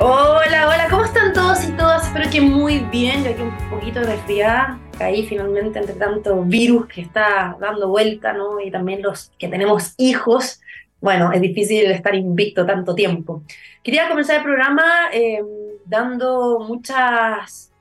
[0.00, 2.06] Hola, hola, ¿cómo están todos y todas?
[2.06, 3.24] Espero que muy bien.
[3.24, 8.60] Yo aquí un poquito resfriada, caí finalmente entre tanto virus que está dando vuelta, ¿no?
[8.60, 10.60] Y también los que tenemos hijos.
[11.00, 13.42] Bueno, es difícil estar invicto tanto tiempo.
[13.82, 15.42] Quería comenzar el programa eh,
[15.84, 17.72] dando muchas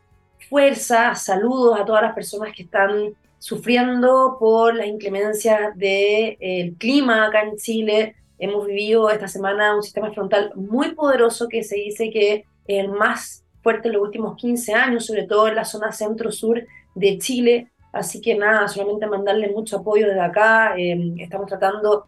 [0.49, 7.41] fuerzas, saludos a todas las personas que están sufriendo por las inclemencias del clima acá
[7.43, 12.33] en Chile, Hemos vivido esta semana un sistema frontal muy poderoso que se dice que
[12.33, 16.63] es el más fuerte en los últimos 15 años, sobre todo en la zona centro-sur
[16.93, 17.71] de Chile.
[17.91, 20.75] Así que nada, solamente mandarle mucho apoyo desde acá.
[20.77, 22.05] Em, estamos tratando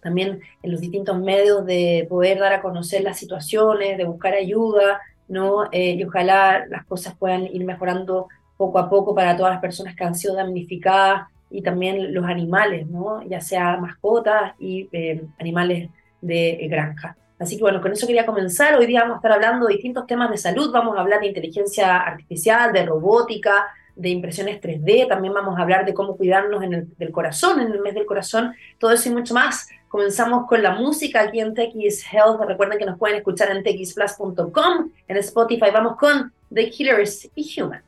[0.00, 5.00] también en los distintos medios de poder dar a conocer las situaciones, de buscar ayuda,
[5.26, 5.64] ¿no?
[5.72, 9.96] Eh, y ojalá las cosas puedan ir mejorando poco a poco para todas las personas
[9.96, 13.22] que han sido damnificadas y también los animales, ¿no?
[13.22, 15.90] ya sea mascotas y eh, animales
[16.20, 17.16] de granja.
[17.38, 18.74] Así que bueno, con eso quería comenzar.
[18.76, 21.28] Hoy día vamos a estar hablando de distintos temas de salud, vamos a hablar de
[21.28, 26.62] inteligencia artificial, de robótica, de impresiones 3D, también vamos a hablar de cómo cuidarnos
[26.98, 29.68] del corazón, en el mes del corazón, todo eso y mucho más.
[29.88, 32.40] Comenzamos con la música aquí en TX Health.
[32.46, 35.70] Recuerden que nos pueden escuchar en txplus.com, en Spotify.
[35.72, 37.87] Vamos con The Killers y Human.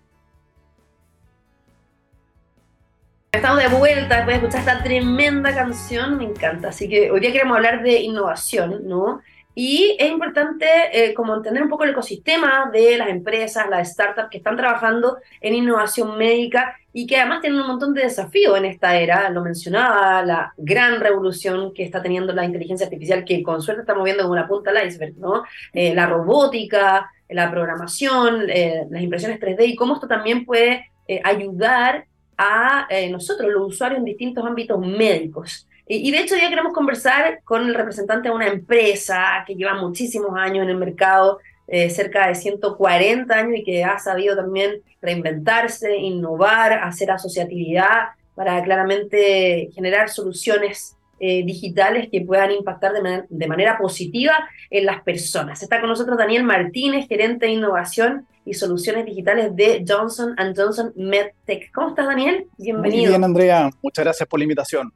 [3.33, 6.70] Estamos de vuelta después de escuchar esta tremenda canción, me encanta.
[6.70, 9.20] Así que hoy día queremos hablar de innovación, ¿no?
[9.55, 14.31] Y es importante eh, como entender un poco el ecosistema de las empresas, las startups
[14.31, 18.64] que están trabajando en innovación médica y que además tienen un montón de desafíos en
[18.64, 19.31] esta era.
[19.31, 24.03] Lo mencionaba, la gran revolución que está teniendo la inteligencia artificial, que con suerte estamos
[24.03, 25.45] viendo como una punta al iceberg, ¿no?
[25.73, 30.91] Eh, la robótica, la programación, eh, las impresiones 3D y cómo esto también puede
[31.25, 32.06] ayudar
[32.42, 35.69] a eh, nosotros, los usuarios, en distintos ámbitos médicos.
[35.86, 40.30] Y, de hecho ya queremos conversar con el representante de una empresa que lleva muchísimos
[40.36, 45.96] años en el mercado, eh, cerca de 140 años y que ha sabido también reinventarse,
[45.96, 53.77] innovar, hacer asociatividad para claramente generar soluciones eh, digitales que puedan impactar de, de, manera
[53.77, 55.62] positiva en las personas.
[55.62, 61.70] Está con nosotros Daniel Martínez, gerente de innovación y soluciones digitales de Johnson Johnson MedTech.
[61.73, 62.46] ¿Cómo estás, Daniel?
[62.58, 63.02] Bienvenido.
[63.02, 63.70] Muy bien, Andrea.
[63.83, 64.92] Muchas gracias por la invitación.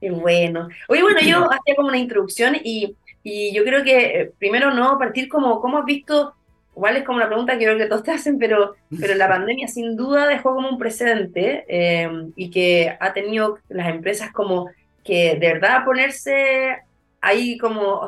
[0.00, 0.68] Qué bueno.
[0.88, 4.98] Oye, bueno, yo hacía como una introducción y, y yo creo que eh, primero no
[4.98, 6.34] partir como, ¿cómo has visto?
[6.74, 9.68] Igual es como una pregunta que creo que todos te hacen, pero, pero la pandemia
[9.68, 14.70] sin duda dejó como un precedente eh, y que ha tenido las empresas como
[15.04, 16.78] que de verdad ponerse
[17.20, 18.06] ahí como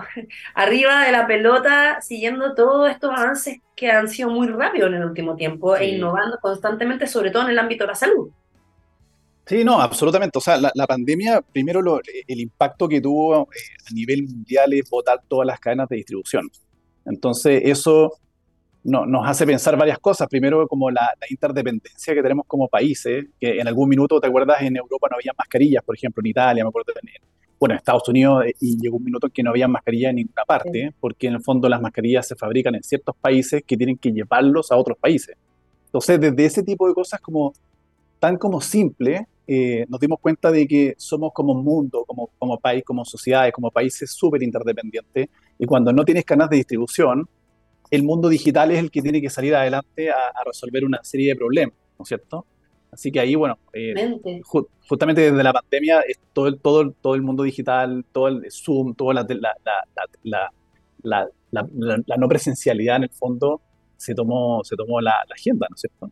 [0.54, 5.04] arriba de la pelota, siguiendo todos estos avances que han sido muy rápidos en el
[5.04, 8.30] último tiempo e innovando constantemente, sobre todo en el ámbito de la salud.
[9.44, 10.38] Sí, no, absolutamente.
[10.38, 13.46] O sea, la, pandemia, primero lo, el impacto que tuvo eh,
[13.90, 16.48] a nivel mundial es botar todas las cadenas de distribución.
[17.04, 18.12] Entonces, eso
[18.84, 20.28] no, nos hace pensar varias cosas.
[20.28, 24.62] Primero, como la, la, interdependencia que tenemos como países, que en algún minuto, ¿te acuerdas?
[24.62, 27.00] En Europa no había mascarillas, por ejemplo, en Italia, me acuerdo de
[27.62, 30.16] bueno, en Estados Unidos eh, y llegó un minuto en que no había mascarilla en
[30.16, 33.96] ninguna parte, porque en el fondo las mascarillas se fabrican en ciertos países que tienen
[33.98, 35.36] que llevarlos a otros países.
[35.84, 37.52] Entonces, desde ese tipo de cosas como
[38.18, 42.82] tan como simple, eh, nos dimos cuenta de que somos como mundo, como, como país,
[42.84, 47.28] como sociedades, como países súper interdependientes, y cuando no tienes canales de distribución,
[47.92, 51.28] el mundo digital es el que tiene que salir adelante a, a resolver una serie
[51.28, 52.44] de problemas, ¿no es cierto?
[52.92, 53.94] Así que ahí, bueno, eh,
[54.86, 58.94] justamente desde la pandemia, es todo, el, todo, todo el mundo digital, todo el Zoom,
[58.94, 59.26] toda la,
[60.22, 63.62] la, la, no presencialidad en el fondo,
[63.96, 66.10] se tomó, se tomó la, agenda, ¿no es cierto?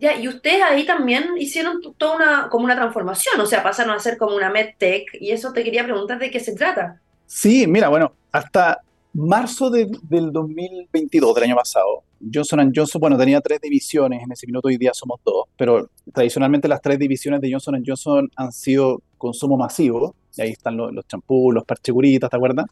[0.00, 3.98] Ya, y ustedes ahí también hicieron toda una, como una transformación, o sea, pasaron a
[3.98, 6.98] ser como una MedTech, y eso te quería preguntar de qué se trata.
[7.26, 8.80] Sí, mira, bueno, hasta
[9.14, 14.68] marzo del 2022, del año pasado, Johnson Johnson, bueno, tenía tres divisiones, en ese minuto
[14.68, 19.56] hoy día somos dos, pero tradicionalmente las tres divisiones de Johnson Johnson han sido consumo
[19.56, 22.66] masivo, y ahí están los, champús, los parcheguritas, ¿te acuerdas?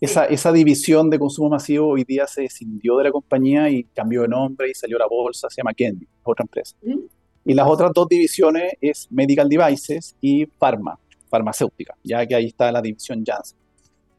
[0.00, 4.22] Esa, esa división de consumo masivo hoy día se escindió de la compañía y cambió
[4.22, 6.76] de nombre y salió a la bolsa, se llama Kendy, otra empresa.
[7.44, 10.98] Y las otras dos divisiones es Medical Devices y Pharma,
[11.28, 13.63] farmacéutica, ya que ahí está la división Janssen.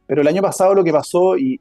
[0.07, 1.59] Pero el año pasado lo que pasó, y,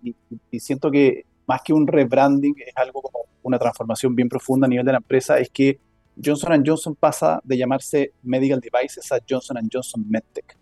[0.59, 4.85] siento que más que un rebranding, es algo como una transformación bien profunda a nivel
[4.85, 5.79] de la empresa, es que
[6.23, 10.57] Johnson Johnson pasa de llamarse Medical Devices a Johnson Johnson MedTech.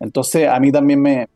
[0.00, 1.28] Entonces, a mí también me,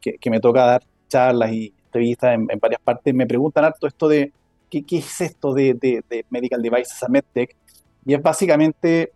[0.00, 4.32] que, me toca dar charlas y entrevistas en, varias partes, me preguntan harto esto de
[4.70, 7.56] qué, qué es esto de, de, Medical Devices a MedTech.
[8.06, 9.12] Y es básicamente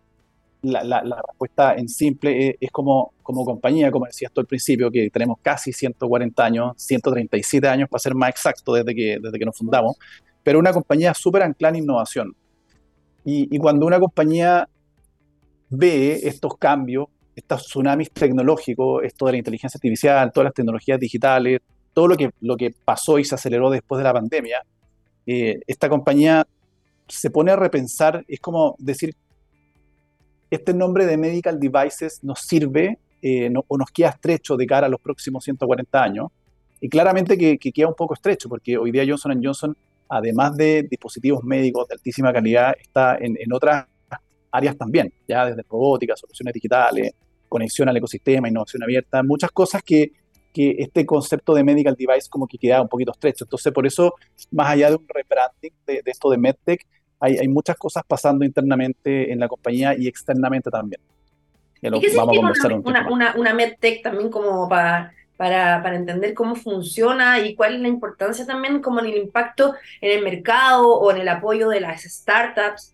[0.61, 5.37] la, respuesta en simple es, como, como compañía, como decías tú al principio, que tenemos
[5.41, 9.95] casi 140 años, 137 años para ser más exacto desde que, desde que nos fundamos,
[10.43, 12.35] pero una compañía súper anclada en innovación.
[13.23, 14.67] Y, y, cuando una compañía
[15.69, 21.61] ve estos cambios, estos tsunamis tecnológicos, esto de la inteligencia artificial, todas las tecnologías digitales,
[21.93, 24.63] todo lo que, lo que pasó y se aceleró después de la pandemia,
[25.25, 26.47] eh, esta compañía
[27.07, 29.15] se pone a repensar, es como decir,
[30.49, 34.89] este nombre de medical devices nos sirve eh, o nos queda estrecho de cara a
[34.89, 36.27] los próximos 140 años.
[36.81, 39.75] Y claramente que, queda un poco estrecho, porque hoy día Johnson Johnson,
[40.07, 43.85] además de dispositivos médicos de altísima calidad, está en, en otras
[44.51, 47.13] áreas también, ya desde robótica, soluciones digitales,
[47.47, 50.13] conexión al ecosistema, innovación abierta, muchas cosas que,
[50.53, 53.45] que este concepto de medical device como que queda un poquito estrecho.
[53.45, 54.13] Entonces, por eso,
[54.51, 56.85] más allá de un rebranding de, esto de MedTech,
[57.19, 61.01] hay, hay, muchas cosas pasando internamente en la compañía y externamente también.
[61.81, 65.95] ¿Y qué vamos a conversar una, un una, una, MedTech también como para, para, para,
[65.95, 70.23] entender cómo funciona y cuál es la importancia también como en el impacto en el
[70.23, 72.93] mercado o en el apoyo de las startups?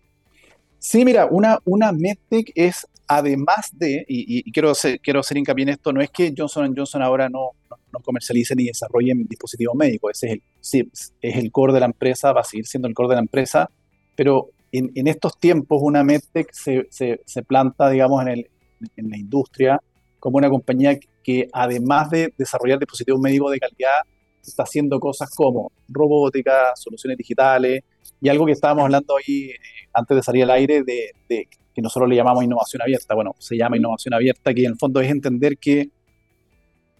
[0.78, 5.68] Sí, mira, una, una MedTech es además de, y, quiero, hacer, quiero hacer hincapié en
[5.70, 7.50] esto, no es que Johnson Johnson ahora no,
[7.92, 10.90] no, comercialice ni desarrolle dispositivos médicos, ese es el, sí,
[11.22, 13.70] es el core de la empresa, va a seguir siendo el core de la empresa,
[14.16, 18.50] pero en, en estos tiempos una MedTech se, se, planta, digamos, en, el,
[18.96, 19.80] en la industria
[20.18, 24.00] como una compañía que además de desarrollar dispositivos médicos de calidad,
[24.42, 27.82] está haciendo cosas como robótica, soluciones digitales,
[28.20, 29.56] y algo que estábamos hablando ahí eh,
[29.92, 33.14] antes de salir al aire de, de que nosotros le llamamos innovación abierta.
[33.14, 35.90] Bueno, se llama innovación abierta, que en el fondo es entender que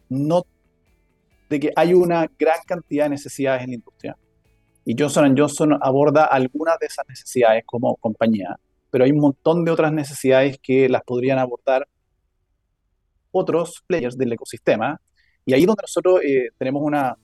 [0.09, 0.45] no
[1.49, 4.17] de que hay una gran cantidad de necesidades en la industria.
[4.89, 8.57] Y Johnson Johnson aborda algunas de esas necesidades como compañía,
[8.89, 11.89] pero hay un montón de otras necesidades que las podrían abordar
[13.33, 15.01] otros players del ecosistema.
[15.45, 17.17] Y ahí donde nosotros eh, tenemos una,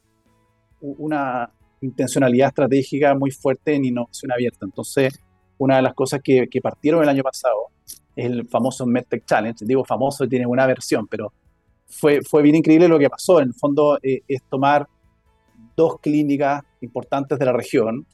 [0.80, 1.50] una
[1.80, 4.66] intencionalidad estratégica muy fuerte en innovación abierta.
[4.66, 5.18] Entonces,
[5.58, 7.68] una de las cosas que, partieron el año pasado
[8.16, 9.64] es el famoso MedTech Challenge.
[9.64, 11.32] Digo famoso, tiene una versión, pero
[11.86, 13.40] fue, fue bien increíble lo que pasó.
[13.40, 14.88] En el fondo eh, es tomar
[15.76, 18.06] dos clínicas importantes de la región.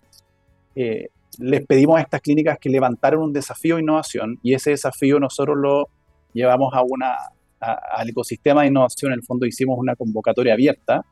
[0.74, 1.08] Eh,
[1.38, 5.56] les pedimos a estas clínicas que levantaran un desafío de innovación y ese desafío nosotros
[5.56, 5.88] lo
[6.32, 7.16] llevamos a una,
[7.60, 9.12] al ecosistema de innovación.
[9.12, 11.04] En el fondo hicimos una convocatoria abierta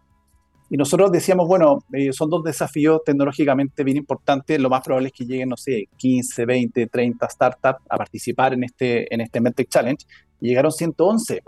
[0.69, 4.59] y nosotros decíamos, bueno, eh, son dos desafíos tecnológicamente bien importantes.
[4.59, 8.65] Lo más probable es que lleguen, no sé, 15, 20, 30 startups a participar en
[8.65, 10.05] este, en este MedTech Challenge.
[10.41, 11.43] Y llegaron 111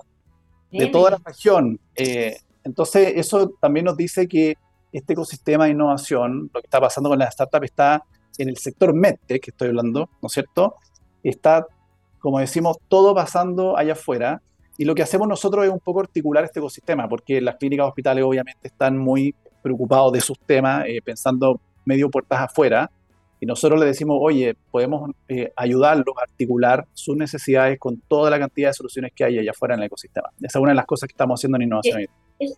[0.70, 1.80] de toda la región.
[1.96, 4.56] Eh, entonces, eso también nos dice que
[4.92, 8.04] este ecosistema de innovación, lo que está pasando con las startups, está
[8.38, 10.76] en el sector MedTech, que estoy hablando, ¿no es cierto?
[11.22, 11.66] Está,
[12.18, 14.42] como decimos, todo pasando allá afuera.
[14.76, 18.24] Y lo que hacemos nosotros es un poco articular este ecosistema, porque las clínicas hospitales
[18.24, 22.90] obviamente están muy preocupados de sus temas, eh, pensando medio puertas afuera,
[23.40, 28.38] y nosotros le decimos, oye, podemos eh, ayudarlos a articular sus necesidades con toda la
[28.38, 30.28] cantidad de soluciones que hay allá afuera en el ecosistema.
[30.40, 32.02] Esa es una de las cosas que estamos haciendo en innovación.
[32.02, 32.08] Eh,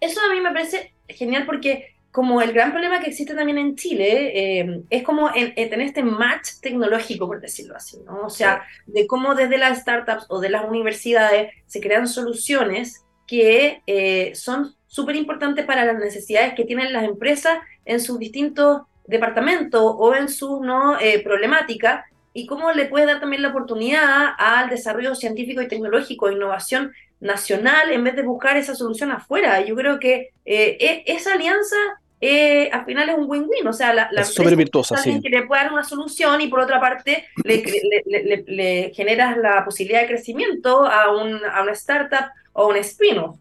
[0.00, 3.76] eso a mí me parece genial porque como el gran problema que existe también en
[3.76, 8.22] Chile eh, es como tener este match tecnológico, por decirlo así, ¿no?
[8.22, 13.82] O sea, de cómo desde las startups o de las universidades se crean soluciones que
[13.86, 19.80] eh, son súper importantes para las necesidades que tienen las empresas en sus distintos departamentos
[19.84, 20.98] o en sus ¿no?
[20.98, 26.30] Eh, problemáticas y cómo le puede dar también la oportunidad al desarrollo científico y tecnológico,
[26.30, 29.60] innovación nacional, en vez de buscar esa solución afuera.
[29.64, 31.76] Yo creo que e, esa alianza
[32.20, 35.20] eh, al final es un win-win, o sea, la, la es súper virtuosa, sí.
[35.22, 37.62] que le puede dar una solución y por otra parte le,
[38.04, 43.38] le, le, generas la posibilidad de crecimiento a, un, a una startup o un spin-off.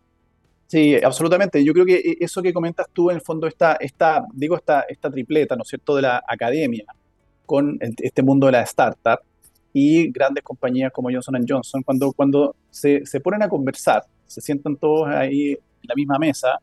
[0.67, 1.61] Sí, absolutamente.
[1.63, 4.85] Yo creo que e, eso que comentas tú, en el fondo, está, está digo, esta,
[4.87, 6.85] esta tripleta, ¿no es cierto?, de la academia
[7.45, 9.19] con este mundo de la startup
[9.73, 14.75] y grandes compañías como Johnson Johnson, cuando, cuando se, se ponen a conversar, se sientan
[14.77, 16.59] todos ahí en la misma mesa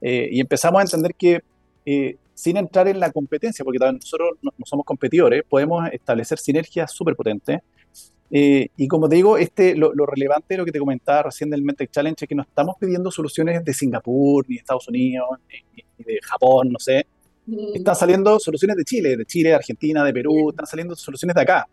[0.00, 1.42] eh, y empezamos a entender que
[1.84, 7.14] eh, sin entrar en la competencia, porque nosotros no, somos competidores, podemos establecer sinergias súper
[7.14, 7.60] potentes.
[8.30, 11.62] Eh, y como te digo, este, lo, relevante de lo que te comentaba recién del
[11.62, 15.82] MedTech Challenge es que no estamos pidiendo soluciones de Singapur, ni de Estados Unidos, ni,
[16.04, 17.06] de Japón, no sé.
[17.44, 17.74] Mm.
[17.74, 21.42] Están saliendo soluciones de Chile, de Chile, de Argentina, de Perú, están saliendo soluciones de
[21.42, 21.66] acá.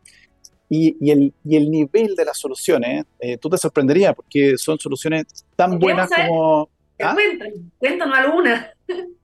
[0.69, 3.05] Y, y, el, y el nivel de las soluciones,
[3.39, 5.23] tú te sorprenderías porque son soluciones
[5.55, 6.69] tan buenas como
[7.01, 7.15] ¿Ah?
[7.79, 8.71] cuéntanos alguna.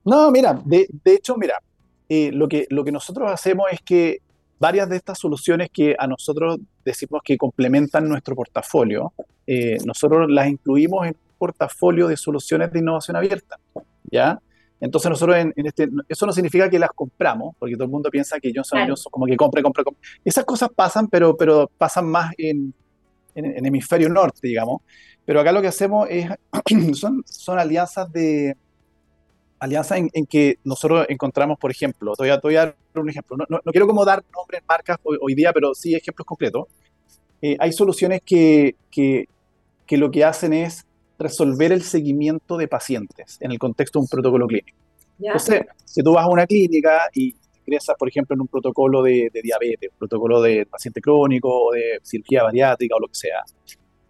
[0.04, 1.58] No, mira, de, de hecho, mira,
[2.08, 4.18] eh, lo, que, lo que nosotros hacemos es que
[4.58, 9.12] varias de estas soluciones que a nosotros decimos que complementan nuestro portafolio,
[9.46, 13.58] eh, nosotros las incluimos en un portafolio de soluciones de innovación abierta,
[14.10, 14.40] ¿ya?
[14.84, 18.38] Entonces nosotros en, este, eso no significa que las compramos, porque todo el mundo piensa
[18.38, 18.90] que Johnson claro.
[18.90, 20.02] Johnson como que compra, compra, compra.
[20.22, 22.74] Esas cosas pasan, pero, pero pasan más en,
[23.34, 24.82] en, hemisferio norte, digamos.
[25.24, 26.28] Pero acá lo que hacemos es,
[27.00, 28.54] son, son alianzas de,
[29.58, 33.72] alianzas en, que nosotros encontramos, por ejemplo, te voy a, dar un ejemplo, no, no,
[33.72, 36.66] quiero como dar nombres, marcas hoy, día, pero sí ejemplos concretos.
[37.40, 39.28] Eh, hay soluciones que, que,
[39.86, 40.84] que, lo que hacen es
[41.18, 44.78] resolver el seguimiento de pacientes en el contexto de un protocolo clínico.
[45.18, 47.34] Entonces, si tú vas a una clínica y
[47.66, 51.72] ingresas, por ejemplo, en un protocolo de, de diabetes, un protocolo de paciente crónico o
[51.72, 53.42] de cirugía bariátrica o lo que sea,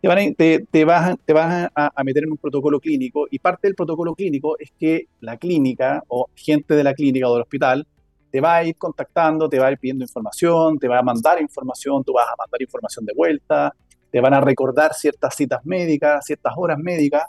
[0.04, 3.68] te, van te, te vas, te vas a, meter en un protocolo clínico y parte
[3.68, 7.87] del protocolo clínico es que la clínica o gente de la clínica o del hospital
[8.30, 11.40] te va a ir contactando, te va a ir pidiendo información, te va a mandar
[11.40, 13.75] información, tú vas a mandar información de vuelta,
[14.14, 17.25] te van a recordar ciertas citas médicas, ciertas horas médicas,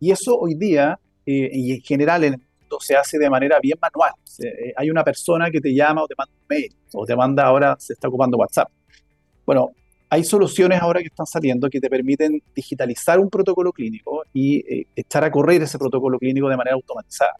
[0.00, 3.60] y eso hoy día, eh, y en general en el mundo, se hace de manera
[3.60, 4.12] bien manual.
[4.42, 7.44] Eh, hay una persona que te llama o te manda un mail, o te manda
[7.44, 8.70] ahora, se está ocupando WhatsApp.
[9.44, 9.72] Bueno,
[10.08, 14.86] hay soluciones ahora que están saliendo que te permiten digitalizar un protocolo clínico y eh,
[14.96, 17.34] echar a correr ese protocolo clínico de manera automatizada.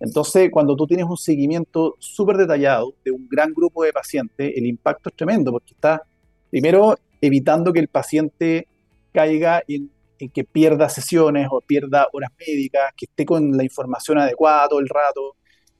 [0.00, 4.64] Entonces, cuando tú tienes un seguimiento súper detallado de un gran grupo de pacientes, el
[4.64, 6.02] impacto es tremendo porque está,
[6.50, 8.68] primero, evitando que el paciente
[9.12, 9.90] caiga en,
[10.28, 14.88] que pierda sesiones o pierda horas médicas, que esté con la información adecuada todo el
[14.88, 15.36] rato.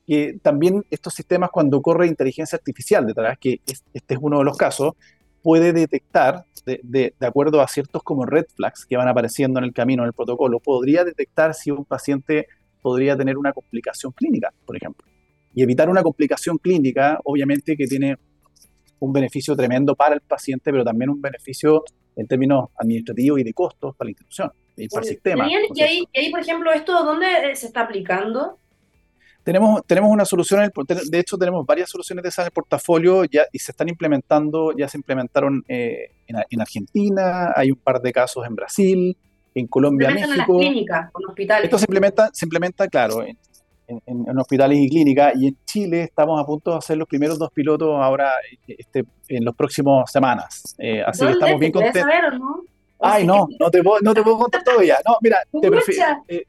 [0.06, 4.56] Que también estos sistemas, cuando corre inteligencia artificial detrás, que este es uno de los
[4.56, 4.94] casos,
[5.42, 9.64] puede detectar, de, de, de, acuerdo a ciertos como red flags que van apareciendo en
[9.64, 12.46] el camino, en el protocolo, podría detectar si un paciente
[12.80, 15.06] podría tener una complicación clínica, por ejemplo.
[15.54, 18.16] Y evitar una complicación clínica, obviamente que tiene
[19.02, 21.82] un beneficio tremendo para el paciente, pero también un beneficio
[22.14, 25.49] en términos administrativos y de costos para la institución y para el sistema.
[25.49, 28.59] Y ahí, y ahí, por ejemplo, ¿esto dónde se está aplicando?
[29.42, 32.52] Tenemos, tenemos una solución, en el, de hecho tenemos varias soluciones de esas en el
[32.52, 37.78] portafolio ya, y se están implementando, ya se implementaron eh, en, en, Argentina, hay un
[37.78, 39.16] par de casos en Brasil,
[39.52, 40.30] en Colombia, se México.
[40.32, 41.64] En las clínicas, en hospitales.
[41.64, 43.37] Esto se implementa, se implementa claro, en,
[44.06, 47.38] en, en, hospitales y clínicas, y en Chile estamos a punto de hacer los primeros
[47.38, 48.32] dos pilotos ahora
[48.66, 50.75] este, en las próximas semanas.
[50.78, 52.02] Eh, así que estamos bien contentos.
[52.02, 52.64] Saber, ¿o no?
[53.04, 54.99] Ay, no, no te, puedo, no te puedo contar todavía.
[55.06, 56.44] No, mira, te prefiero, eh,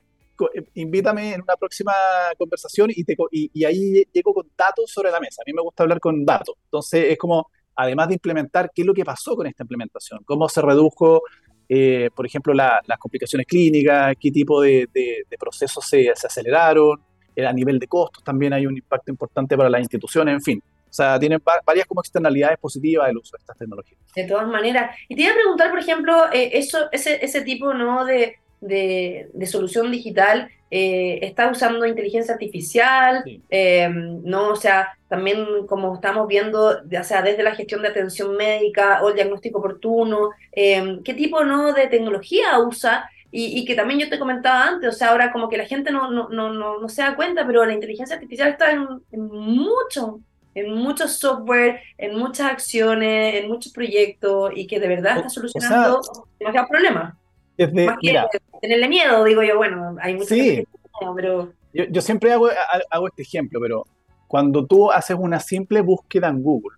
[0.53, 1.93] eh, invítame en una próxima
[2.37, 5.41] conversación y, te, y, y, ahí llego con datos sobre la mesa.
[5.41, 6.55] A mí me gusta hablar con datos.
[6.65, 10.47] Entonces, es como, además de implementar, qué es lo que pasó con esta implementación, cómo
[10.47, 11.23] se redujo,
[11.69, 16.27] eh, por ejemplo, la, las complicaciones clínicas, qué tipo de, de, de procesos se, se
[16.27, 17.01] aceleraron,
[17.35, 20.63] eh, a nivel de costos también hay un impacto importante para las instituciones, en fin.
[20.89, 23.99] O sea, tienen varias como externalidades positivas del uso de estas tecnologías.
[24.15, 24.95] De todas maneras.
[25.09, 28.05] Y te iba a preguntar, por ejemplo, eh, eso, ese, ese tipo ¿no?
[28.05, 33.39] de, de, de solución digital eh, está usando inteligencia artificial, sí.
[33.51, 34.49] eh, ¿no?
[34.49, 39.09] O sea, también como estamos viendo, o sea, desde la gestión de atención médica o
[39.09, 41.73] el diagnóstico oportuno, eh, ¿qué tipo ¿no?
[41.73, 43.07] de tecnología usa?
[43.35, 45.91] Y, y, que también yo te comentaba antes, o sea, ahora como que la gente
[45.91, 49.25] no, no, no, no, no se da cuenta, pero la inteligencia artificial está en, en
[49.25, 50.19] mucho,
[50.53, 55.97] en muchos software, en muchas acciones, en muchos proyectos y que de verdad está solucionando
[55.97, 57.13] o sea, demasiados problemas.
[57.57, 58.27] Desde, Más que mira,
[58.61, 60.67] tenerle miedo, digo yo, bueno, hay mucha sí, que
[61.01, 61.53] miedo, pero...
[61.73, 62.49] Yo, yo siempre hago,
[62.91, 63.83] hago, este ejemplo, pero
[64.27, 66.77] cuando tú haces una simple búsqueda en Google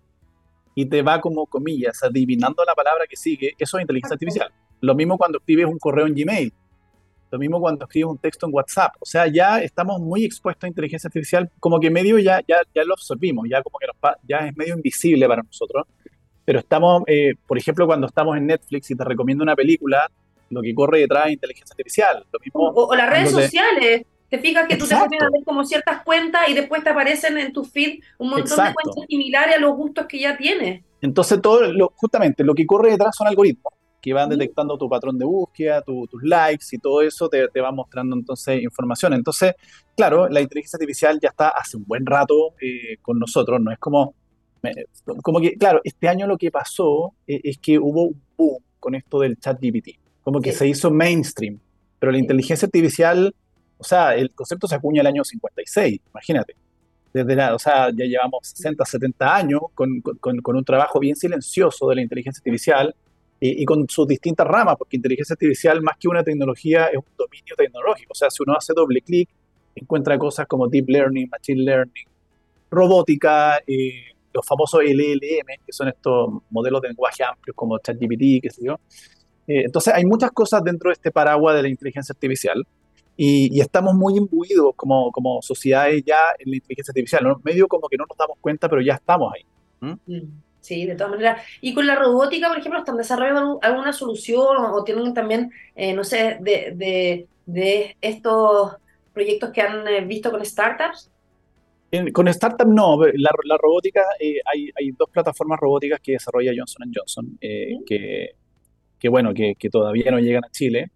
[0.74, 4.50] y te va como comillas adivinando la palabra que sigue, eso es inteligencia artificial.
[4.86, 6.52] Lo mismo cuando escribes un correo en Gmail,
[7.32, 8.94] lo mismo cuando escribes un texto en WhatsApp.
[9.00, 12.84] O sea, ya estamos muy expuestos a inteligencia artificial, como que medio ya, ya, ya
[12.84, 15.86] lo absorbimos, ya como que nos, ya es medio invisible para nosotros.
[16.44, 20.08] Pero estamos, eh, por ejemplo, cuando estamos en Netflix y te recomiendo una película,
[20.50, 22.24] lo que corre detrás de inteligencia artificial.
[22.32, 24.02] Lo mismo o, o las redes sociales.
[24.30, 25.04] Te fijas que Exacto.
[25.04, 28.00] tú te pones a ver como ciertas cuentas y después te aparecen en tu feed
[28.18, 28.68] un montón Exacto.
[28.68, 30.84] de cuentas similares a los gustos que ya tienes.
[31.00, 33.72] Entonces, todo lo, justamente lo que corre detrás son algoritmos
[34.06, 37.60] que van detectando tu patrón de búsqueda, tu, tus likes y todo eso te, te,
[37.60, 39.14] va mostrando entonces información.
[39.14, 39.54] Entonces,
[39.96, 43.80] claro, la inteligencia artificial ya está hace un buen rato eh, con nosotros, no es
[43.80, 44.14] como,
[45.24, 48.94] como que, claro, este año lo que pasó es, es que hubo un boom con
[48.94, 50.58] esto del chat GPT como que sí.
[50.58, 51.58] se hizo mainstream.
[51.98, 53.34] Pero la inteligencia artificial,
[53.78, 56.54] o sea, el concepto se acuña el año 56, imagínate.
[57.12, 61.16] Desde la, o sea, ya llevamos 60, 70 años con, con, con un trabajo bien
[61.16, 62.94] silencioso de la inteligencia artificial
[63.40, 67.04] y, y, con sus distintas ramas, porque inteligencia artificial, más que una tecnología, es un
[67.16, 68.12] dominio tecnológico.
[68.12, 69.28] O sea, si uno hace doble clic,
[69.74, 72.06] encuentra cosas como deep learning, machine learning,
[72.70, 78.50] robótica, eh, los famosos LLM, que son estos modelos de lenguaje amplios como ChatGPT, qué
[78.50, 78.74] sé yo.
[79.46, 82.66] Eh, entonces hay muchas cosas dentro de este paraguas de la inteligencia artificial
[83.16, 87.24] y, estamos muy imbuidos como, como sociedades ya en la inteligencia artificial.
[87.24, 87.40] ¿no?
[87.44, 89.46] Medio como que no nos damos cuenta, pero ya estamos ahí.
[89.80, 90.20] Mm,
[90.66, 91.42] sí, de todas maneras.
[91.60, 96.04] Y con la robótica, por ejemplo, ¿están desarrollando alguna solución o, tienen también, eh, no
[96.04, 98.76] sé, de, de, de, estos
[99.14, 101.10] proyectos que han eh, visto con startups?
[102.12, 106.92] con startups no, la, la robótica, eh, hay, hay, dos plataformas robóticas que desarrolla Johnson
[106.94, 108.32] Johnson, que,
[108.98, 110.90] que, bueno, que, que, todavía no llegan a Chile.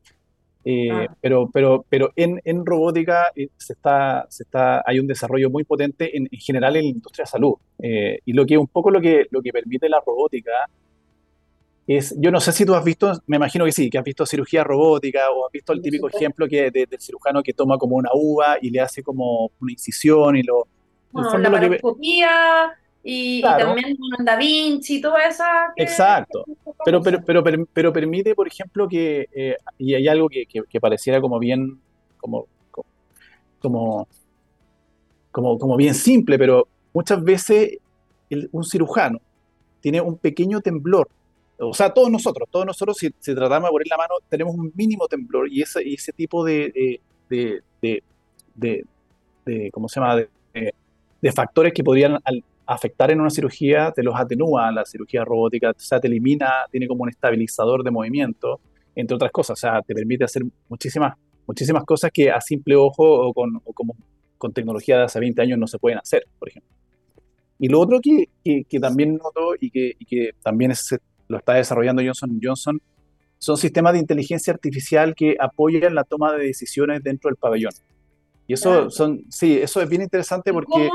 [0.64, 1.07] Eh, ah.
[1.21, 5.64] Pero, pero, pero en, en robótica eh, se está, se está, hay un desarrollo muy
[5.64, 7.55] potente en, general en la industria de salud.
[7.79, 10.52] Eh, y lo que un poco lo que, lo que permite la robótica
[11.87, 14.25] es, yo no sé si tú has visto, me imagino que sí, que has visto
[14.26, 18.11] cirugía robótica o has visto el típico ejemplo que del cirujano que toma como una
[18.12, 20.69] uva y le hace como una incisión y lo...
[21.11, 25.45] Bueno, la paroscopía, y, también Da Vinci y todo eso.
[25.76, 26.45] Exacto.
[26.85, 27.42] Pero, pero, pero,
[27.73, 31.80] pero, permite, por ejemplo, que, eh, y hay algo que, que, pareciera como bien,
[32.19, 32.47] como,
[33.61, 34.07] como,
[35.30, 37.78] como, como bien simple, pero muchas veces
[38.52, 39.21] un cirujano
[39.80, 41.09] tiene un pequeño temblor.
[41.59, 45.09] O sea, todos nosotros, todos nosotros, si, tratamos de poner la mano, tenemos un mínimo
[45.09, 48.02] temblor y ese, y ese tipo de, de, de,
[49.45, 50.16] de, ¿cómo se llama?
[50.16, 52.19] De, factores que podrían
[52.71, 56.87] afectar en una cirugía te los atenúa la cirugía robótica, o sea, te elimina, tiene
[56.87, 58.61] como un estabilizador de movimiento,
[58.95, 61.15] entre otras cosas, o sea, te permite hacer muchísimas,
[61.49, 63.97] muchísimas cosas que a simple ojo o con, como,
[64.39, 66.71] con tecnología de hace 20 años no se pueden hacer, por ejemplo.
[67.59, 70.73] Y lo otro que, que, también noto y que, y que también
[71.27, 72.81] lo está desarrollando Johnson Johnson
[73.39, 77.73] son sistemas de inteligencia artificial que apoyan la toma de decisiones dentro del pabellón.
[78.47, 80.89] Y eso son, sí, eso es bien interesante porque...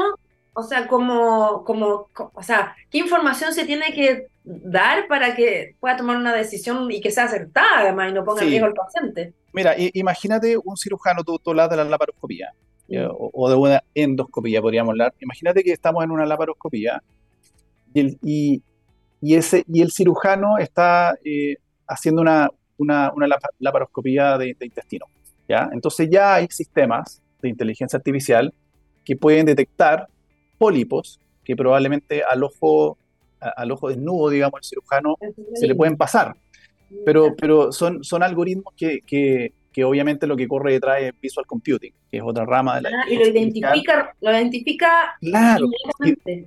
[0.57, 5.97] O sea, como, como, o sea, ¿qué información se tiene que dar para que pueda
[5.97, 9.33] tomar una decisión y que sea acertada además y no ponga en riesgo al paciente?
[9.51, 12.53] Mira, imagínate un cirujano, tú, tú hablas de la laparoscopía
[12.88, 13.07] mm.
[13.09, 15.13] o, de una endoscopía, podríamos hablar.
[15.19, 17.03] Imagínate que estamos en una laparoscopía
[17.93, 18.63] y el, y,
[19.19, 23.27] y ese, y el cirujano está eh, haciendo una, una, una
[23.59, 25.05] laparoscopía de, de intestino.
[25.50, 25.68] ¿ya?
[25.74, 28.53] Entonces ya hay sistemas de inteligencia artificial
[29.03, 30.07] que pueden detectar
[30.57, 32.98] pólipos que probablemente al ojo,
[33.39, 35.15] al ojo desnudo, digamos, el cirujano,
[35.53, 36.35] se le pueden pasar.
[37.05, 41.46] Pero, pero son, son algoritmos que, que, que obviamente lo que corre detrás es Visual
[41.46, 42.89] Computing, que es otra rama de la...
[42.89, 45.15] Ah, y lo identifica, lo identifica...
[45.20, 45.68] Claro,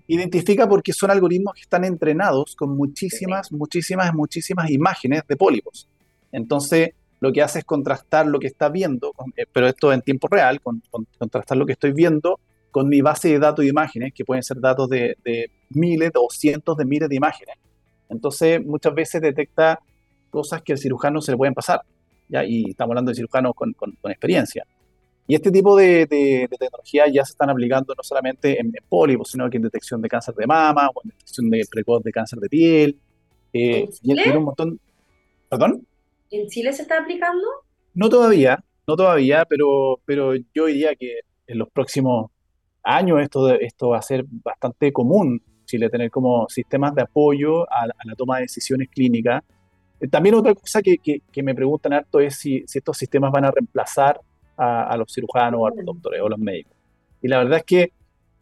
[0.06, 5.88] identifica porque son algoritmos que están entrenados con muchísimas, muchísimas, muchísimas imágenes de pólipos.
[6.32, 10.28] Entonces, lo que hace es contrastar lo que está viendo, eh, pero esto en tiempo
[10.28, 10.82] real, con,
[11.18, 12.40] contrastar lo que estoy viendo
[12.78, 15.16] con mi base de datos de imágenes, que pueden ser datos de,
[15.70, 17.56] miles o cientos de miles de imágenes.
[18.08, 19.80] Entonces, muchas veces detecta
[20.30, 21.80] cosas que al cirujano se le pueden pasar,
[22.28, 22.44] ¿ya?
[22.44, 24.64] y estamos hablando de cirujanos con, con, experiencia.
[25.26, 29.50] Y este tipo de, de, tecnología ya se están aplicando no solamente en, pólipos, sino
[29.50, 32.48] que en detección de cáncer de mama o en detección de precoz de cáncer de
[32.48, 32.96] piel.
[33.52, 34.36] Eh, ¿En Chile?
[34.36, 34.78] un montón...
[35.48, 35.84] ¿Perdón?
[36.30, 37.44] ¿En Chile se está aplicando?
[37.92, 42.30] No todavía, no todavía, pero, pero yo diría que en los próximos
[42.88, 47.86] años esto, esto va a ser bastante común, Chile, tener como sistemas de apoyo a,
[47.86, 49.42] la toma de decisiones clínicas.
[50.00, 53.44] Eh, también otra cosa que, que, me preguntan harto es si, si, estos sistemas van
[53.44, 54.20] a reemplazar
[54.56, 56.72] a, los cirujanos, a los doctores o los médicos.
[57.22, 57.92] Y la verdad es que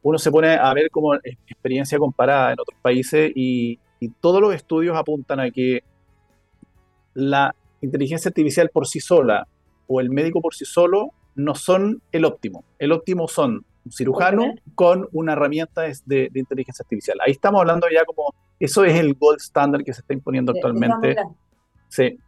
[0.03, 4.55] uno se pone a ver como experiencia comparada en otros países y, y todos los
[4.55, 5.83] estudios apuntan a que
[7.15, 9.47] la inteligencia artificial por sí sola
[9.89, 12.65] o el médico por sí solo no son el óptimo.
[12.79, 17.19] El óptimo son cirujano con una herramienta de, inteligencia artificial.
[17.25, 21.17] Ahí estamos hablando ya como, eso es el gold standard que se está imponiendo actualmente.
[21.89, 22.19] Sí.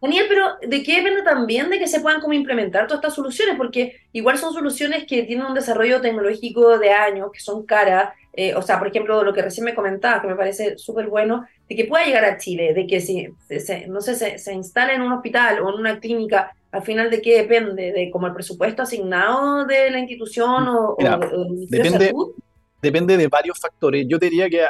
[0.00, 3.56] Daniel, pero ¿de qué depende también de que se puedan como implementar todas estas soluciones?
[3.56, 8.12] Porque igual son soluciones que tienen un desarrollo tecnológico de años, que son caras.
[8.34, 11.46] Eh, o sea, por ejemplo, lo que recién me comentaba, que me parece súper bueno,
[11.68, 13.28] de que pueda llegar a Chile, de que si,
[13.58, 17.10] se, no sé, se, se instale en un hospital o en una clínica al final
[17.10, 20.96] de qué depende, de como el presupuesto asignado de la institución o,
[21.68, 22.12] depende,
[22.82, 24.06] depende de varios factores.
[24.08, 24.62] Yo diría que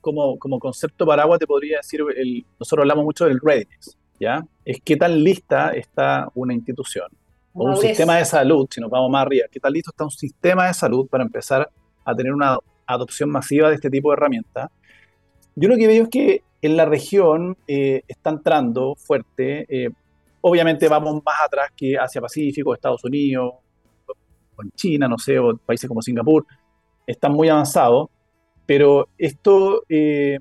[0.00, 4.46] como, como concepto paraguas te podría decir, el, nosotros hablamos mucho del readiness, ¿ya?
[4.64, 7.06] Es qué tan lista está una institución
[7.52, 10.10] o un sistema de salud, si nos vamos más arriba, qué tan listo está un
[10.10, 11.70] sistema de salud para empezar
[12.04, 14.70] a tener una adopción masiva de este tipo de herramientas.
[15.54, 19.90] Yo lo que veo es que en la región eh, está entrando fuerte, eh,
[20.46, 23.54] Obviamente vamos más atrás que Asia Pacífico, Estados Unidos,
[24.56, 26.44] o en China, no sé, o países como Singapur,
[27.06, 28.10] están muy avanzados.
[28.66, 30.40] pero esto eh,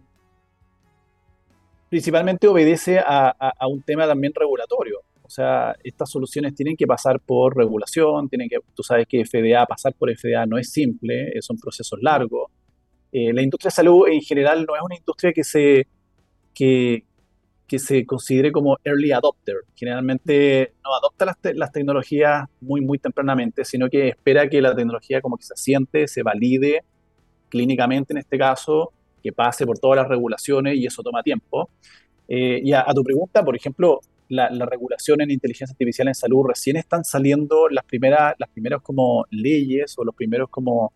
[1.93, 5.01] principalmente obedece a, un tema también regulatorio.
[5.21, 9.63] O sea, estas soluciones tienen que pasar por regulación, tienen que, tú sabes que FDA,
[9.67, 12.49] pasar por FDA no es simple, eh, son procesos largos.
[13.11, 15.85] la industria de salud en general no es una industria que se,
[16.55, 17.03] que,
[17.77, 19.57] se considere como early adopter.
[19.75, 25.21] Generalmente no adopta las, las, tecnologías muy, muy tempranamente, sino que espera que la tecnología
[25.21, 26.81] como que se asiente, se valide
[27.49, 31.69] clínicamente en este caso, que pase por todas las regulaciones y eso toma tiempo.
[32.27, 36.75] Eh, y a, tu pregunta, por ejemplo, la, regulación en inteligencia artificial en salud, recién
[36.75, 40.93] están saliendo las primeras, las primeras como leyes o los primeros como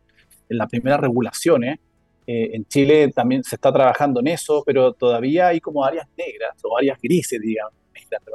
[0.49, 1.79] las primeras regulaciones
[2.27, 6.57] eh, en Chile también se está trabajando en eso, pero todavía hay como áreas negras
[6.63, 7.73] o áreas grises, digamos,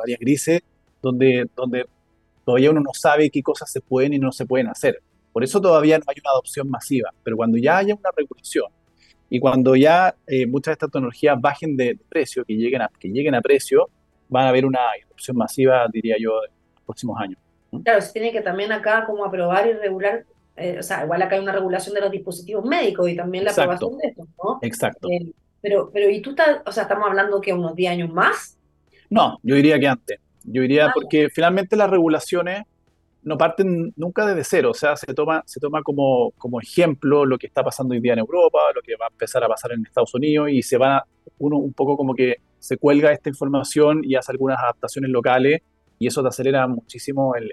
[0.02, 0.62] áreas grises,
[1.02, 1.86] donde, donde
[2.44, 5.02] todavía uno no sabe qué cosas se pueden y no se pueden hacer.
[5.30, 8.66] Por eso todavía no hay una adopción masiva, pero cuando ya haya una regulación
[9.34, 13.08] y cuando ya eh, muchas de estas tecnologías bajen de, precio, que lleguen, a, que
[13.08, 13.88] lleguen a precio,
[14.28, 17.38] van a haber una adopción masiva, diría yo, en los próximos años.
[17.82, 21.36] Claro, se tiene que también acá como aprobar y regular eh, o sea, igual acá
[21.36, 24.58] hay una regulación de los dispositivos médicos y también la aprobación de estos, ¿no?
[24.60, 25.08] Exacto.
[25.10, 28.58] Eh, pero, pero, ¿y tú estás, o sea, estamos hablando que unos 10 años más?
[29.08, 30.20] No, yo diría que antes.
[30.44, 32.64] Yo diría, ah, porque finalmente las regulaciones
[33.22, 37.38] no parten nunca desde cero, o sea, se toma, se toma como, como ejemplo lo
[37.38, 39.86] que está pasando hoy día en Europa, lo que va a empezar a pasar en
[39.86, 41.04] Estados Unidos y se va,
[41.38, 45.62] uno un poco como que se cuelga esta información y hace algunas adaptaciones locales
[45.98, 47.50] y eso te acelera muchísimo el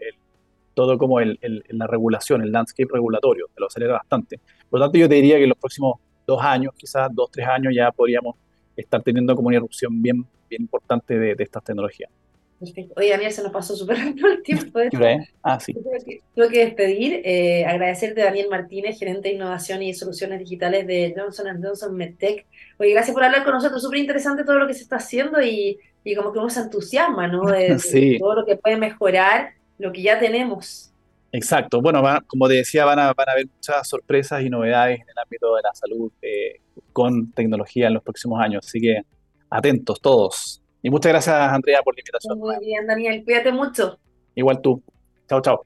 [0.79, 1.37] todo como el,
[1.71, 4.39] la regulación, el landscape regulatorio, te lo acelera bastante.
[4.69, 7.47] Por lo tanto, yo te diría que en los próximos dos años, quizás dos, tres
[7.47, 8.37] años, ya podríamos
[8.77, 12.09] estar teniendo como una erupción bien, bien importante de, estas tecnologías.
[12.59, 12.93] Perfecto.
[12.97, 14.79] Oye, Daniel, se nos pasó súper rápido el tiempo.
[14.79, 15.29] ¿eh?
[15.41, 15.73] Ah, sí.
[15.73, 21.13] Tengo que, despedir, eh, agradecerte a Daniel Martínez, gerente de innovación y soluciones digitales de
[21.15, 22.45] Johnson Johnson MedTech.
[22.77, 25.79] Oye, gracias por hablar con nosotros, súper interesante todo lo que se está haciendo y,
[26.03, 27.45] y como que uno se entusiasma, ¿no?
[27.45, 28.17] De, sí.
[28.19, 30.91] todo lo que puede mejorar lo que ya tenemos.
[31.31, 31.81] Exacto.
[31.81, 35.17] Bueno, como te decía, van a, van a haber muchas sorpresas y novedades en el
[35.23, 36.59] ámbito de la salud eh,
[36.91, 38.65] con tecnología en los próximos años.
[38.67, 39.01] Así que
[39.49, 40.61] atentos todos.
[40.81, 42.39] Y muchas gracias, Andrea, por la invitación.
[42.39, 43.23] Muy bien, Daniel.
[43.23, 43.99] Cuídate mucho.
[44.35, 44.81] Igual tú.
[45.27, 45.63] Chao, chao.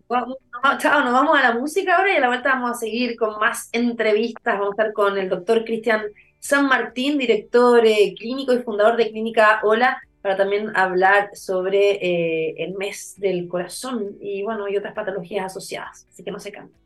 [0.79, 3.39] chao, nos vamos a la música ahora y a la vuelta vamos a seguir con
[3.39, 4.59] más entrevistas.
[4.59, 6.01] Vamos a estar con el doctor Cristian
[6.39, 12.55] San Martín, director eh, clínico y fundador de Clínica Hola para también hablar sobre eh,
[12.57, 16.07] el mes del corazón y bueno, y otras patologías asociadas.
[16.09, 16.82] Así que no se cambien.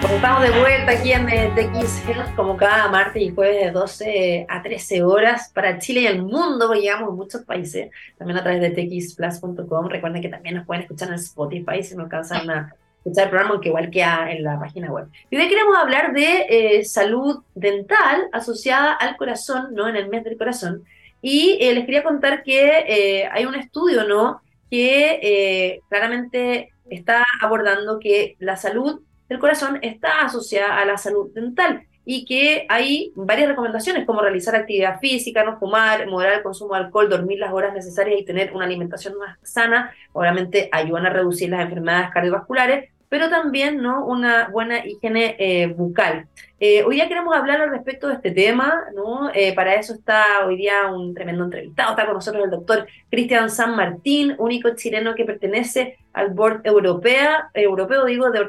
[0.00, 4.46] Pues estamos de vuelta aquí en TX Health como cada martes y jueves de 12
[4.48, 8.42] a 13 horas para Chile y el mundo, porque llegamos a muchos países, también a
[8.42, 9.88] través de txplus.com.
[9.88, 13.54] Recuerden que también nos pueden escuchar en Spotify si no alcanzan a escuchar el programa,
[13.54, 15.08] aunque igual queda en la página web.
[15.30, 19.88] Y hoy queremos hablar de eh, salud dental asociada al corazón, ¿no?
[19.88, 20.84] En el mes del corazón.
[21.20, 24.40] Y eh, les quería contar que eh, hay un estudio, ¿no?
[24.70, 31.30] Que eh, claramente está abordando que la salud del corazón está asociada a la salud
[31.32, 36.74] dental y que hay varias recomendaciones como realizar actividad física, no fumar, moderar el consumo
[36.74, 39.92] de alcohol, dormir las horas necesarias y tener una alimentación más sana.
[40.14, 44.06] Obviamente ayudan a reducir las enfermedades cardiovasculares, pero también ¿no?
[44.06, 46.26] una buena higiene eh, bucal.
[46.60, 49.30] Eh, hoy día queremos hablar al respecto de este tema, ¿no?
[49.32, 53.48] Eh, para eso está hoy día un tremendo entrevistado, está con nosotros el doctor Cristian
[53.48, 58.40] San Martín, único chileno que pertenece al Board Europea, Europeo digo, de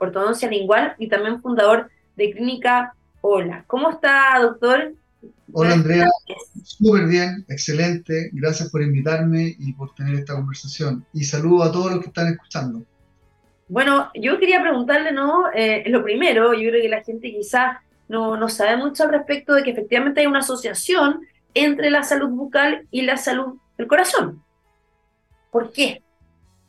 [0.00, 3.64] ortodoncia lingual y también fundador de Clínica Hola.
[3.68, 4.92] ¿Cómo está, doctor?
[5.52, 6.06] Hola, Andrea.
[6.64, 8.30] Súper bien, excelente.
[8.32, 11.06] Gracias por invitarme y por tener esta conversación.
[11.12, 12.82] Y saludo a todos los que están escuchando.
[13.68, 15.44] Bueno, yo quería preguntarle, ¿no?
[15.54, 19.54] Eh, lo primero, yo creo que la gente quizás no, no sabe mucho al respecto
[19.54, 21.20] de que efectivamente hay una asociación
[21.54, 24.42] entre la salud bucal y la salud del corazón.
[25.52, 26.02] ¿Por qué?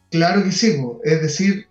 [0.09, 1.67] Claro que sí, es decir,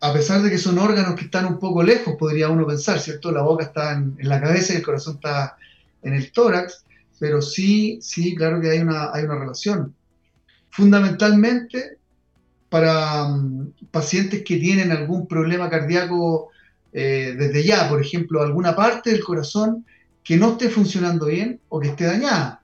[0.00, 3.32] a pesar de que son órganos que están un poco lejos, podría uno pensar, ¿cierto?
[3.32, 5.56] La boca está en, la cabeza y el corazón está
[6.02, 6.84] en el tórax,
[7.18, 9.94] pero sí, sí, claro que hay una, hay una relación.
[10.70, 11.98] Fundamentalmente,
[12.68, 16.50] para mm, pacientes que tienen algún problema cardíaco
[16.92, 19.84] eh, desde ya, por ejemplo, alguna parte del corazón
[20.22, 22.62] que no esté funcionando bien o que esté dañada.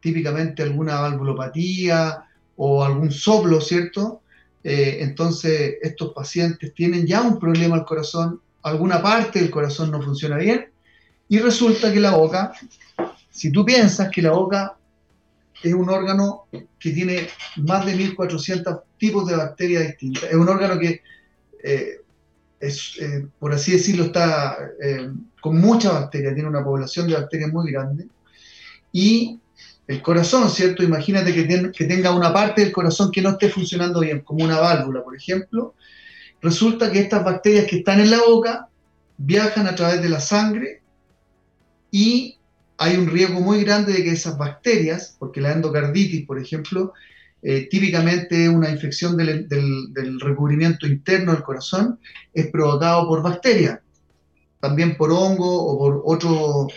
[0.00, 2.24] Típicamente alguna valvulopatía
[2.56, 4.21] o algún soplo, ¿cierto?
[4.64, 10.00] Eh, entonces estos pacientes tienen ya un problema al corazón, alguna parte del corazón no
[10.00, 10.66] funciona bien
[11.28, 12.52] y resulta que la boca,
[13.30, 14.76] si tú piensas que la boca
[15.62, 16.46] es un órgano
[16.78, 20.24] que tiene más de 1400 tipos de bacterias distintas.
[20.24, 21.02] Es un órgano que
[21.62, 22.00] eh,
[22.58, 24.56] es, eh, por así decirlo, está
[25.40, 28.06] con mucha bacteria, tiene una población de bacterias muy grande.
[28.92, 29.40] Y
[29.86, 30.82] el corazón, ¿cierto?
[30.82, 34.60] Imagínate que, que tenga una parte del corazón que no esté funcionando bien, como una
[34.60, 35.74] válvula, por ejemplo.
[36.40, 38.68] Resulta que estas bacterias que están en la boca
[39.16, 40.82] viajan a través de la sangre
[41.90, 42.38] y
[42.78, 46.92] hay un riesgo muy grande de que esas bacterias, porque la endocarditis, por ejemplo,
[47.42, 52.00] eh, típicamente una infección del, recubrimiento interno del corazón,
[52.32, 53.80] es provocado por bacterias,
[54.58, 56.68] también por hongo o por otro,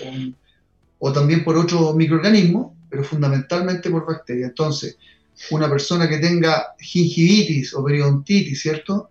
[0.99, 4.49] o, también por otro microorganismo, pero fundamentalmente por bacterias.
[4.49, 4.97] Entonces,
[5.51, 9.09] una persona que tenga gingivitis o periodontitis, ¿cierto?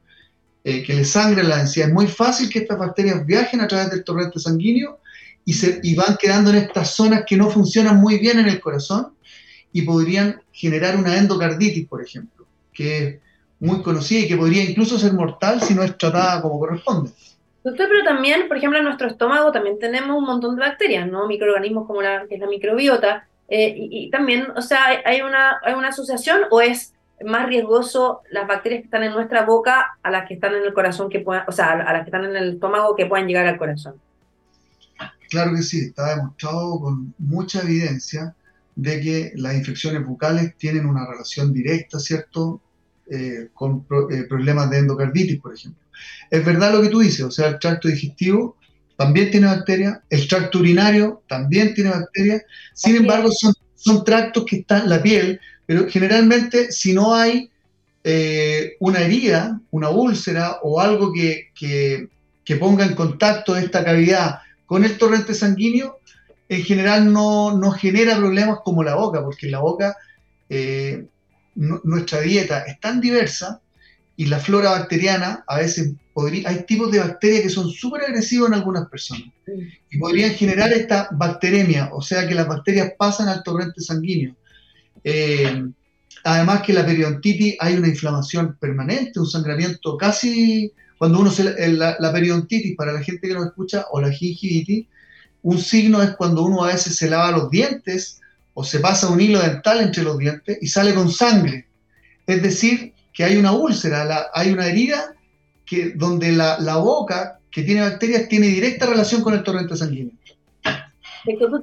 [0.62, 3.90] Eh, que le sangre la encía, es muy fácil que estas bacterias viajen a través
[3.90, 4.98] del torrente sanguíneo
[5.44, 8.60] y, se, y van quedando en estas zonas que no funcionan muy bien en el
[8.60, 9.14] corazón
[9.72, 13.18] y podrían generar una endocarditis, por ejemplo, que es
[13.60, 17.10] muy conocida y que podría incluso ser mortal si no es tratada como corresponde.
[17.62, 21.26] Doctor, pero también, por ejemplo, en nuestro estómago también tenemos un montón de bacterias, ¿no?
[21.26, 23.26] Microorganismos como la, que es la microbiota.
[23.48, 28.46] Eh, y, también, o sea, ¿hay una, ¿hay una asociación o es más riesgoso las
[28.46, 31.44] bacterias que están en nuestra boca a las que están en el corazón, que puedan,
[31.46, 33.94] o sea, a las que están en el estómago que puedan llegar al corazón?
[35.30, 38.34] Claro que sí, está demostrado con mucha evidencia
[38.76, 42.60] de que las infecciones bucales tienen una relación directa, ¿cierto?,
[43.10, 45.82] eh, con eh, problemas de endocarditis, por ejemplo.
[46.30, 48.56] Es verdad lo que tú dices, o sea, el tracto digestivo
[48.96, 54.56] también tiene bacterias, el tracto urinario también tiene bacterias, sin embargo son, son tractos que
[54.56, 57.50] están en la piel, pero generalmente si no hay
[58.04, 62.08] eh, una herida, una úlcera o algo que, que,
[62.44, 65.98] que ponga en contacto esta cavidad con el torrente sanguíneo,
[66.48, 69.96] en general no, no, genera problemas como la boca, porque en la boca
[70.50, 71.06] eh,
[71.54, 73.60] nuestra dieta es tan diversa
[74.16, 75.92] y la flora bacteriana a veces
[76.46, 79.32] hay tipos de bacterias que son súper agresivos en algunas personas
[79.90, 84.36] y podrían generar esta bacteremia, o sea que las bacterias pasan al torrente sanguíneo.
[85.02, 85.64] Eh,
[86.22, 91.96] además que la periodontitis hay una inflamación permanente, un sangramiento casi, cuando uno se, la,
[91.98, 94.86] la periodontitis, para la gente que nos escucha, o la gingivitis,
[95.42, 98.20] un signo es cuando uno a veces se lava los dientes
[98.54, 101.66] o se pasa un hilo dental entre los dientes y sale con sangre.
[102.26, 105.14] Es decir, que hay una úlcera, hay una herida
[105.64, 110.14] que, donde la, boca que tiene bacterias tiene directa relación con el torrente sanguíneo.
[111.24, 111.62] Pero,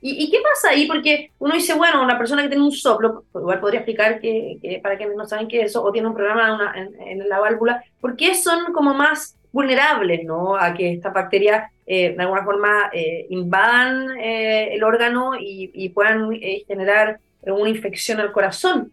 [0.00, 0.86] ¿y, qué pasa ahí?
[0.86, 4.96] Porque uno dice, bueno, una persona que tiene un soplo, igual podría explicar que, para
[4.96, 8.16] quienes no saben qué es eso, o tiene un problema en, en la válvula, ¿por
[8.16, 10.56] qué son como más vulnerables ¿no?
[10.56, 16.30] a que estas bacterias eh, de alguna forma eh, invadan eh, el órgano y, puedan
[16.66, 18.92] generar una infección al corazón.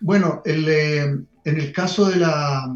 [0.00, 0.42] Bueno,
[1.46, 2.70] en el caso de la,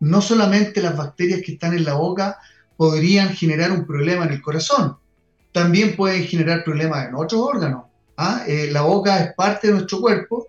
[0.00, 2.38] no solamente las bacterias que están en la boca
[2.76, 4.98] podrían generar un problema en el corazón,
[5.50, 7.84] también pueden generar problemas en otros órganos.
[8.16, 8.44] ¿ah?
[8.46, 10.46] la boca es parte de nuestro cuerpo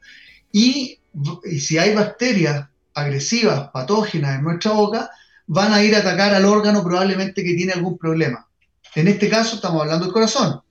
[0.51, 0.99] y,
[1.45, 5.09] y si hay bacterias agresivas, patógenas en nuestra boca,
[5.47, 8.47] van a ir a atacar al órgano probablemente que tiene algún problema.
[8.95, 10.61] En este caso estamos hablando del corazón.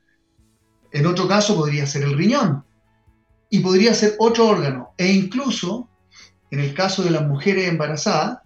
[0.93, 2.65] En otro caso podría ser el riñón.
[3.51, 4.95] Y podría ser otro órgano.
[4.97, 5.89] E incluso,
[6.53, 8.39] en el caso de las mujeres embarazadas,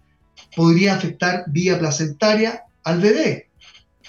[0.55, 3.49] podría afectar vía placentaria al bebé.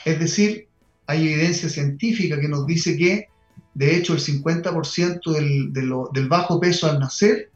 [0.06, 0.68] Es decir,
[1.08, 3.28] hay evidencia científica que nos dice que,
[3.74, 5.74] de hecho, el 50% del,
[6.14, 7.50] del bajo peso al nacer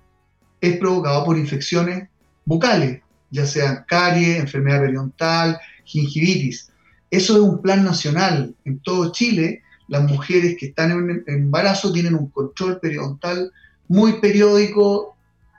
[0.60, 2.10] es provocado por infecciones
[2.46, 6.72] bucales, ya sean caries, enfermedad periodontal, gingivitis.
[7.12, 8.56] Eso es un plan nacional.
[8.66, 13.52] En todo Chile, las mujeres que están en embarazo tienen un control periodontal
[13.88, 15.11] muy periódico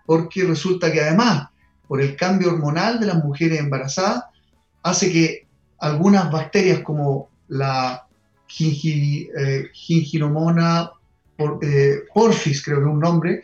[0.07, 1.49] porque resulta que además,
[1.87, 4.25] por el cambio hormonal de las mujeres embarazadas,
[4.83, 5.47] hace que
[5.79, 8.07] algunas bacterias como la
[8.47, 9.71] gingi, eh,
[11.63, 13.43] eh, porfis, creo que es un nombre,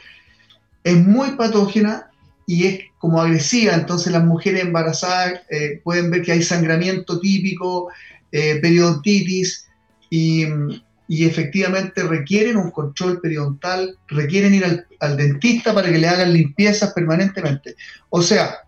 [0.84, 2.10] es muy patógena
[2.46, 7.90] y es como agresiva, entonces las mujeres embarazadas eh, pueden ver que hay sangramiento típico,
[8.32, 9.66] eh, periodontitis
[10.10, 10.46] y,
[11.08, 17.74] efectivamente requieren un control periodontal, requieren ir al, dentista para que le hagan limpiezas permanentemente.
[18.10, 18.58] O sea,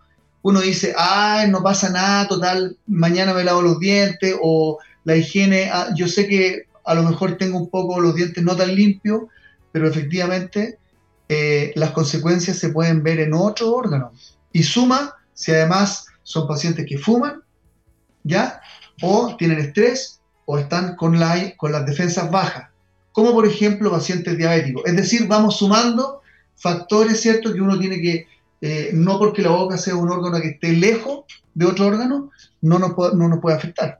[0.41, 5.69] uno dice, ay, no pasa nada, total, mañana me lavo los dientes o la higiene,
[5.71, 9.21] ah, yo sé que a lo mejor tengo un poco los dientes no tan limpios,
[9.71, 10.79] pero efectivamente
[11.29, 14.37] eh, las consecuencias se pueden ver en otros órganos.
[14.51, 17.41] Y suma si además son pacientes que fuman,
[18.23, 18.61] ¿ya?
[19.01, 22.69] O tienen estrés o están con, la, con las defensas bajas,
[23.11, 24.83] como por ejemplo pacientes diabéticos.
[24.85, 26.21] Es decir, vamos sumando
[26.55, 28.27] factores, ¿cierto?, que uno tiene que
[28.61, 32.29] eh, no porque la boca sea un órgano que esté lejos de otro órgano,
[32.61, 33.99] no nos, puede, no nos puede afectar.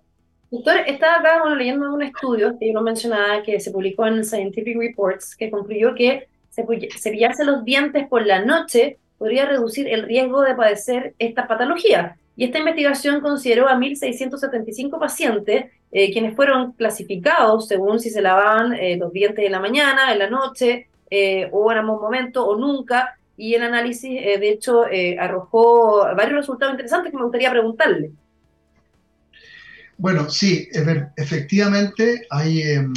[0.52, 4.24] Doctor, estaba acá bueno, leyendo un estudio que yo no mencionaba que se publicó en
[4.24, 10.42] Scientific Reports que concluyó que cepillarse los dientes por la noche podría reducir el riesgo
[10.42, 12.18] de padecer esta patología.
[12.42, 18.74] Y esta investigación consideró a 1.675 pacientes, eh, quienes fueron clasificados según si se lavaban
[18.74, 22.58] eh, los dientes en la mañana, en la noche, eh, o en algún momento, o
[22.58, 23.16] nunca.
[23.38, 24.86] Y el análisis, de hecho,
[25.20, 28.10] arrojó varios resultados interesantes que me gustaría preguntarle.
[30.00, 30.68] Bueno, sí,
[31.16, 32.92] efectivamente hay, em,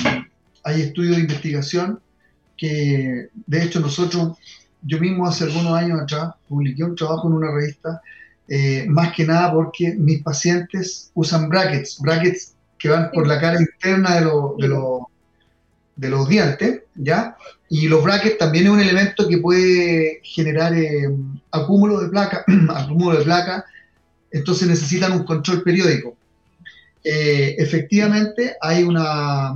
[0.62, 2.00] hay estudios de investigación
[2.56, 4.38] que, de hecho, nosotros,
[4.80, 8.00] yo mismo hace algunos años atrás, publiqué un trabajo en una revista
[8.46, 13.58] eh, más que nada porque mis pacientes usan brackets, brackets que van por la cara
[13.58, 14.30] interna de,
[15.96, 17.36] de, los dientes, ¿ya?
[17.70, 21.08] Y los brackets también es un elemento que puede generar eh,
[21.50, 23.64] acúmulo de placa, acúmulo de placa,
[24.30, 26.14] entonces necesitan un control periódico.
[27.02, 29.54] Eh, efectivamente hay una,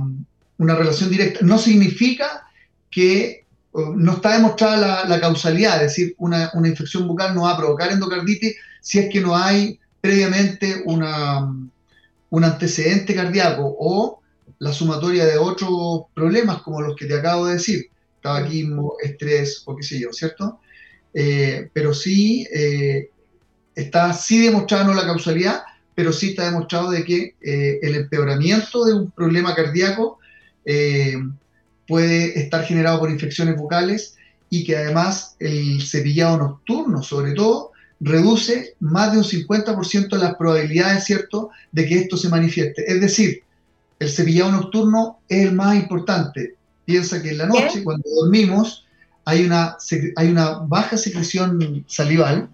[0.57, 1.39] una, relación directa.
[1.43, 2.47] No significa
[2.89, 7.57] que no está demostrada la, causalidad, es decir, una, una, infección bucal no va a
[7.57, 11.47] provocar endocarditis si es que no hay previamente una,
[12.29, 14.19] un antecedente cardíaco o
[14.59, 17.89] la sumatoria de otros problemas como los que te acabo de decir,
[18.21, 20.59] tabaquismo, estrés o qué sé yo, ¿cierto?
[21.13, 23.09] Eh, pero sí eh,
[23.75, 25.63] está sí demostrada la causalidad,
[25.95, 30.17] pero sí está demostrado de que eh, el empeoramiento de un problema cardíaco
[31.87, 34.15] puede estar generado por infecciones bucales
[34.51, 41.03] y que además el cepillado nocturno, sobre todo, reduce más de un 50% las probabilidades,
[41.03, 42.83] ¿cierto?, de que esto se manifieste.
[42.87, 43.43] Es decir,
[43.99, 46.55] el cepillado nocturno es el más importante.
[46.85, 48.85] Piensa que en la noche, cuando dormimos,
[49.25, 49.77] hay una,
[50.15, 52.49] hay una baja secreción salival,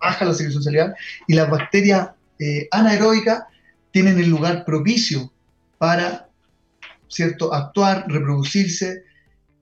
[0.00, 0.94] baja la secreción salival,
[1.26, 3.44] y las bacterias eh, anaeróbicas
[3.90, 5.32] tienen el lugar propicio
[5.78, 6.28] para,
[7.08, 9.04] ¿cierto?, actuar, reproducirse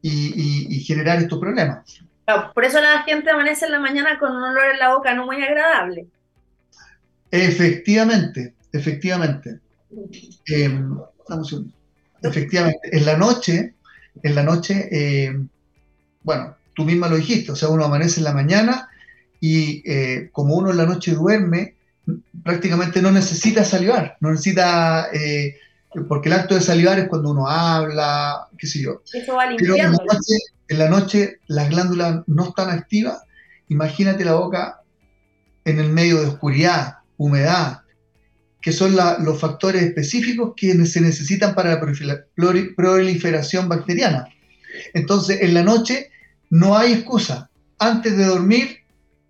[0.02, 2.04] y generar estos problemas
[2.54, 5.26] por eso la gente amanece en la mañana con un olor en la boca no
[5.26, 6.06] muy agradable.
[7.30, 9.58] Efectivamente, efectivamente.
[10.48, 10.80] Eh,
[12.22, 13.74] efectivamente, en la noche,
[14.22, 15.36] en la noche, eh,
[16.22, 18.88] bueno, tú misma lo dijiste, o sea, uno amanece en la mañana
[19.40, 21.74] y eh, como uno en la noche duerme,
[22.42, 25.08] prácticamente no necesita salivar, no necesita,
[26.08, 29.02] porque el acto de salivar es cuando uno habla, qué sé yo.
[29.12, 30.34] Eso va limpiando en la noche
[30.68, 33.22] las glándulas no están activas,
[33.68, 34.80] imagínate la boca
[35.64, 37.82] en el medio de oscuridad, humedad,
[38.60, 42.24] que son los factores específicos que se necesitan para la
[42.76, 44.28] proliferación bacteriana.
[44.94, 46.10] Entonces, en la noche
[46.50, 47.50] no hay excusa.
[47.78, 48.78] Antes de dormir,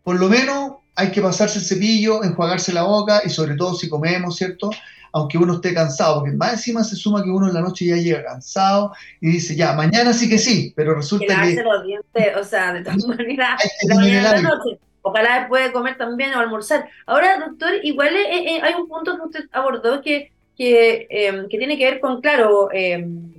[0.03, 3.89] por lo menos hay que pasarse el cepillo, enjuagarse la boca y sobre todo si
[3.89, 4.71] comemos, ¿cierto?
[5.15, 7.95] Aunque uno esté cansado, porque más encima se suma que uno en la noche ya
[7.95, 11.63] llega cansado y dice, ya, mañana sí que sí, pero resulta que...
[11.63, 14.79] los dientes, o sea, de todas maneras, la mañana de la noche.
[15.03, 16.89] Ojalá después de comer también o almorzar.
[17.07, 21.59] Ahora, doctor, igual eh, eh, hay un punto que usted abordó que, que, em, que
[21.59, 23.35] tiene que ver con, claro, em,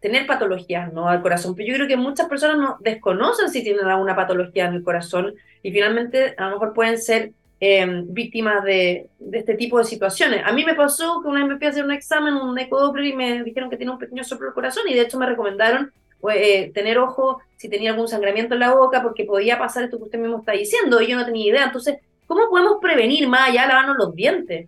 [0.00, 1.06] tener patologías ¿no?
[1.06, 1.54] al corazón.
[1.54, 5.34] Pero yo creo que muchas personas no desconocen si tienen alguna patología en el corazón
[5.62, 10.40] y finalmente a lo mejor pueden ser Em, víctimas de, este tipo de situaciones.
[10.46, 13.04] A mí me pasó que una vez me fui a hacer un examen, un ecodoppler,
[13.04, 15.92] y me dijeron que tenía un pequeño soplo del corazón, y de hecho me recomendaron
[16.20, 19.98] pues, eh, tener ojo si tenía algún sangramiento en la boca, porque podía pasar esto
[19.98, 21.64] que usted mismo está diciendo, y yo no tenía idea.
[21.66, 24.66] Entonces, ¿cómo podemos prevenir más allá de lavarnos los dientes?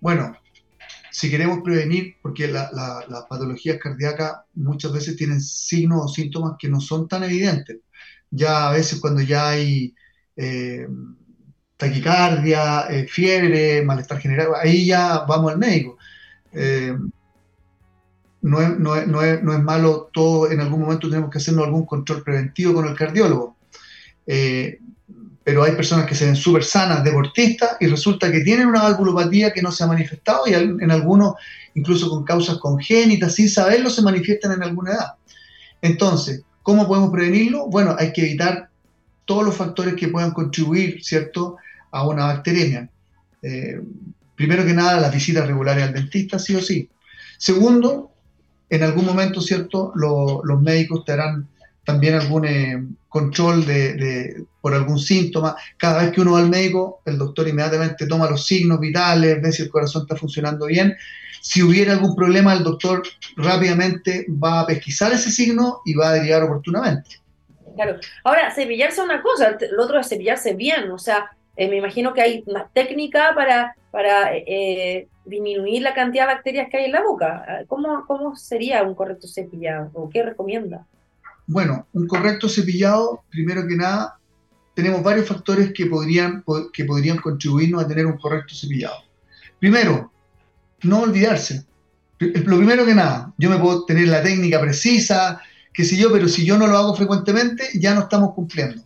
[0.00, 0.36] Bueno,
[1.12, 6.80] si queremos prevenir, porque las patologías cardíacas muchas veces tienen signos o síntomas que no
[6.80, 7.78] son tan evidentes.
[8.32, 9.94] Ya a veces cuando ya hay
[10.36, 10.88] eh,
[11.82, 15.98] taquicardia, eh, fiebre, malestar general, ahí ya vamos al médico.
[16.52, 16.96] Eh,
[18.42, 22.94] no, es, malo todo, en algún momento tenemos que hacernos algún control preventivo con el
[22.94, 23.56] cardiólogo.
[24.26, 24.78] Eh,
[25.42, 29.52] pero hay personas que se ven súper sanas, deportistas, y resulta que tienen una valvulopatía
[29.52, 31.34] que no se ha manifestado y en algunos,
[31.74, 35.14] incluso con causas congénitas, sin saberlo, se manifiestan en alguna edad.
[35.80, 37.66] Entonces, ¿cómo podemos prevenirlo?
[37.66, 38.68] Bueno, hay que evitar
[39.24, 41.56] todos los factores que puedan contribuir, ¿cierto?,
[41.92, 42.88] a una bacteriemia.
[43.42, 43.80] Eh,
[44.34, 46.88] primero que nada, las visitas regulares al dentista, sí o sí.
[47.38, 48.10] Segundo,
[48.68, 49.92] en algún momento, ¿cierto?
[49.94, 51.48] los médicos te harán
[51.84, 55.56] también algún eh, control de, por algún síntoma.
[55.76, 59.52] Cada vez que uno va al médico, el doctor inmediatamente toma los signos vitales, ve
[59.52, 60.96] si el corazón está funcionando bien.
[61.40, 63.02] Si hubiera algún problema, el doctor
[63.36, 67.20] rápidamente va a pesquisar ese signo y va a derivar oportunamente.
[67.74, 67.96] Claro.
[68.22, 72.14] Ahora, cepillarse es una cosa, lo otro es cepillarse bien, o sea, eh, me imagino
[72.14, 76.92] que hay una técnica para, para eh, disminuir la cantidad de bacterias que hay en
[76.92, 77.64] la boca.
[77.68, 80.86] ¿Cómo, ¿Cómo sería un correcto cepillado o qué recomienda?
[81.46, 84.18] Bueno, un correcto cepillado, primero que nada,
[84.74, 88.96] tenemos varios factores que podrían, que podrían contribuirnos a tener un correcto cepillado.
[89.58, 90.10] Primero,
[90.82, 91.64] no olvidarse.
[92.18, 95.40] Lo primero que nada, yo me puedo tener la técnica precisa,
[95.72, 98.82] qué sé yo, pero si yo no lo hago frecuentemente, ya no estamos cumpliendo.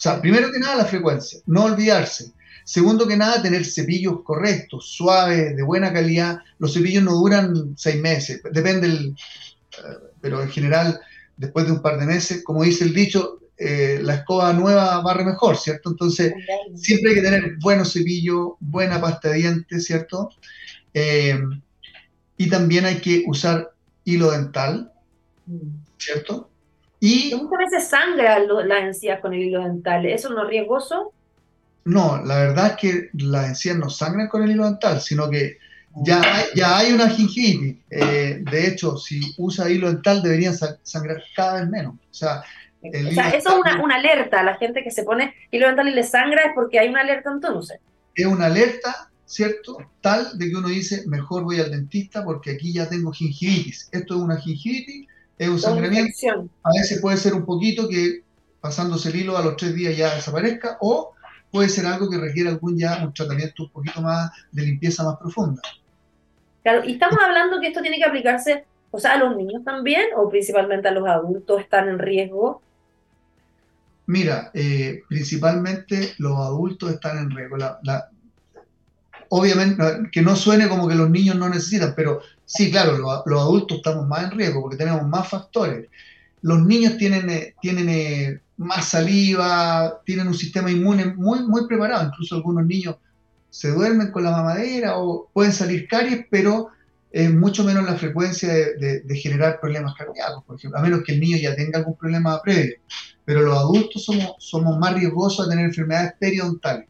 [0.00, 2.32] O sea, primero que nada, la frecuencia, no olvidarse.
[2.64, 6.38] Segundo que nada, tener cepillos correctos, suaves, de buena calidad.
[6.58, 10.98] Los cepillos no duran seis meses, depende, el, eh, pero en general,
[11.36, 15.22] después de un par de meses, como dice el dicho, eh, la escoba nueva barre
[15.22, 15.90] mejor, ¿cierto?
[15.90, 16.32] Entonces,
[16.76, 20.30] siempre hay que tener buenos cepillos, buena pasta de dientes, ¿cierto?
[20.94, 21.38] Eh,
[22.38, 23.74] y también hay que usar
[24.04, 24.90] hilo dental,
[25.44, 25.58] mm.
[25.98, 26.49] ¿cierto?
[27.00, 30.04] Y muchas veces sangra las encías con el hilo dental.
[30.06, 31.12] ¿Eso no es riesgoso?
[31.84, 35.56] No, la verdad es que las encías no sangran con el hilo dental, sino que
[35.96, 37.78] ya hay, ya hay una gingivitis.
[37.90, 41.94] Eh, de hecho, si usa hilo dental deberían sangrar cada vez menos.
[41.94, 42.44] O sea,
[42.82, 44.42] o sea eso es una, una, alerta.
[44.42, 47.30] La gente que se pone hilo dental y le sangra es porque hay una alerta
[47.32, 47.80] entonces.
[48.14, 49.78] Es una alerta ¿cierto?
[50.00, 53.88] Tal de que uno dice, mejor voy al dentista porque aquí ya tengo gingivitis.
[53.92, 55.06] Esto es una gingivitis,
[55.40, 56.50] es un sangramiento.
[56.62, 58.22] A veces puede ser un poquito que
[58.60, 61.14] pasándose el hilo a los tres días ya desaparezca o
[61.50, 65.16] puede ser algo que requiere algún ya un tratamiento un poquito más de limpieza más
[65.16, 65.62] profunda.
[66.62, 70.08] Claro, y estamos hablando que esto tiene que aplicarse, o sea, a los niños también
[70.14, 72.60] o principalmente a los adultos están en riesgo.
[74.04, 77.56] Mira, eh, principalmente los adultos están en riesgo.
[77.56, 78.10] la,
[79.30, 79.82] obviamente,
[80.12, 82.20] que no suene como que los niños no necesitan, pero
[82.50, 85.88] sí, claro, los, adultos estamos más en riesgo porque tenemos más factores.
[86.42, 92.08] Los niños tienen, eh, tienen eh, más saliva, tienen un sistema inmune muy, muy preparado,
[92.08, 92.96] incluso algunos niños
[93.50, 96.70] se duermen con la mamadera o pueden salir caries, pero
[97.12, 101.20] es mucho menos la frecuencia de, generar problemas cardíacos, por ejemplo, a menos que el
[101.20, 102.76] niño ya tenga algún problema previo.
[103.24, 106.88] Pero los adultos somos, somos más riesgosos a tener enfermedades periodontales.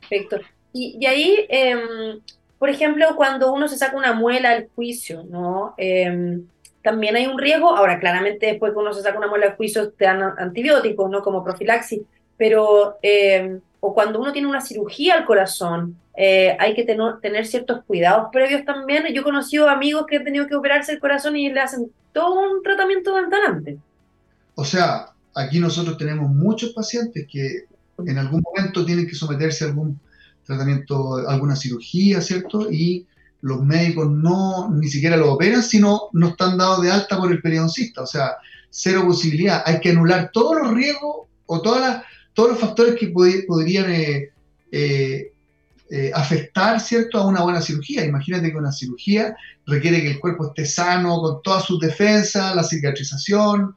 [0.00, 0.38] Perfecto.
[0.72, 2.20] Y, ahí, em,
[2.62, 5.74] por ejemplo, cuando uno se saca una muela al juicio, ¿no?
[5.76, 6.46] Em,
[6.80, 7.76] también hay un riesgo.
[7.76, 11.22] Ahora, claramente, después que uno se saca una muela al juicio, te dan antibióticos, ¿no?
[11.22, 12.02] Como profilaxis.
[12.36, 17.82] Pero, em, o cuando uno tiene una cirugía al corazón, eh, hay que tener ciertos
[17.84, 19.12] cuidados previos también.
[19.12, 22.48] Yo he conocido amigos que han tenido que operarse el corazón y le hacen todo
[22.48, 23.76] un tratamiento dental antes.
[24.54, 27.64] O sea, aquí nosotros tenemos muchos pacientes que
[28.06, 29.98] en algún momento tienen que someterse a algún
[30.44, 32.70] tratamiento, alguna cirugía, ¿cierto?
[32.70, 33.06] Y
[33.42, 37.42] los médicos no ni siquiera lo operan, sino no están dados de alta por el
[37.42, 38.36] periodoncista, o sea,
[38.70, 39.62] cero posibilidad.
[39.66, 42.02] Hay que anular todos los riesgos o todas
[42.34, 43.08] todos los factores que
[43.46, 44.30] podrían eh,
[44.70, 45.32] eh,
[45.90, 48.04] eh, afectar, ¿cierto?, a una buena cirugía.
[48.04, 49.36] Imagínate que una cirugía
[49.66, 53.76] requiere que el cuerpo esté sano, con todas sus defensas, la cicatrización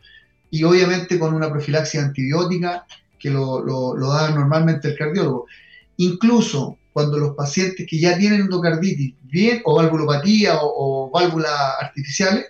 [0.50, 2.86] y obviamente con una profilaxia antibiótica
[3.20, 5.48] que lo, lo da normalmente el cardiólogo.
[5.98, 12.46] Incluso cuando los pacientes que ya tienen endocarditis bien, o valvulopatía o, válvulas artificiales,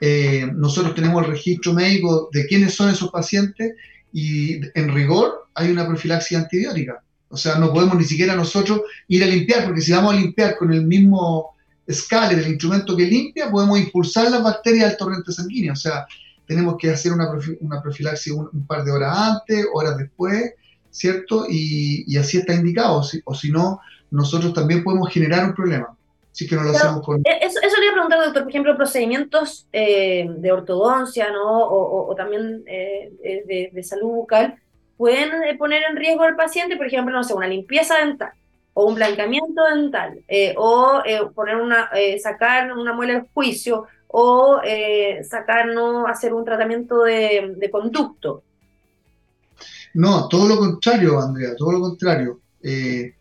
[0.00, 3.74] eh, nosotros tenemos el registro médico de quiénes son esos pacientes
[4.12, 7.02] y en rigor hay una profilaxia antibiótica.
[7.28, 10.56] O sea, no podemos ni siquiera nosotros ir a limpiar, porque si vamos a limpiar
[10.56, 11.56] con el mismo
[11.86, 15.72] escala del instrumento que limpia, podemos impulsar las bacterias al torrente sanguíneo.
[15.72, 16.06] O sea,
[16.46, 17.30] tenemos que hacer una,
[17.82, 20.54] profilaxia un, par de horas antes, horas después,
[20.98, 21.46] ¿cierto?
[21.48, 23.80] Y, así está indicado, o si no,
[24.10, 25.96] nosotros también podemos generar un problema.
[26.32, 27.20] Si que no lo hacemos con...
[27.20, 31.66] Eh, eso, eso le iba a preguntar, doctor, por ejemplo, procedimientos eh, de ortodoncia, ¿no?
[31.66, 34.56] O, también eh, de, salud bucal,
[34.96, 38.32] pueden poner en riesgo al paciente, por ejemplo, no sé, una limpieza dental
[38.74, 40.20] o un blanqueamiento dental,
[40.56, 41.02] o
[41.34, 41.90] poner una,
[42.22, 44.60] sacar una muela del juicio, o
[45.28, 46.06] sacar, ¿no?
[46.06, 48.44] hacer un tratamiento de, de conducto.
[49.94, 52.40] No, todo lo contrario, Andrea, todo lo contrario.
[52.62, 53.14] Eh,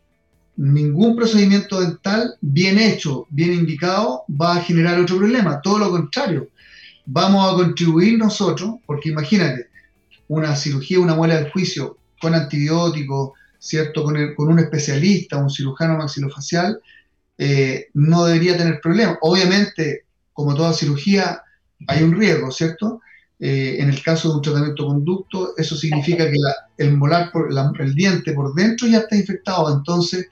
[0.57, 5.61] ningún procedimiento dental bien hecho, bien indicado, va a generar otro problema.
[5.61, 6.49] Todo lo contrario.
[7.05, 9.67] Vamos a contribuir nosotros, porque imagínate,
[10.27, 14.03] una cirugía, una muela del juicio con antibióticos, ¿cierto?
[14.03, 16.79] Con, un especialista, un cirujano maxilofacial,
[17.37, 19.17] eh, no debería tener problema.
[19.21, 21.41] Obviamente, como toda cirugía,
[21.87, 23.01] hay un riesgo, ¿cierto?
[23.39, 26.37] Eh, en el caso de un tratamiento conducto, eso significa que
[26.77, 27.31] el molar,
[27.79, 30.27] el diente por dentro ya está infectado, entonces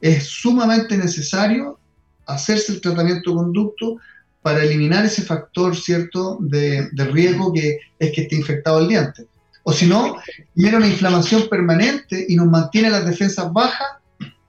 [0.00, 1.78] es sumamente necesario
[2.26, 3.96] hacerse el tratamiento conducto
[4.40, 9.26] para eliminar ese factor, ¿cierto?, de, riesgo que es que esté infectado el diente.
[9.64, 10.16] O si no,
[10.54, 13.88] genera una inflamación permanente y nos mantiene las defensas bajas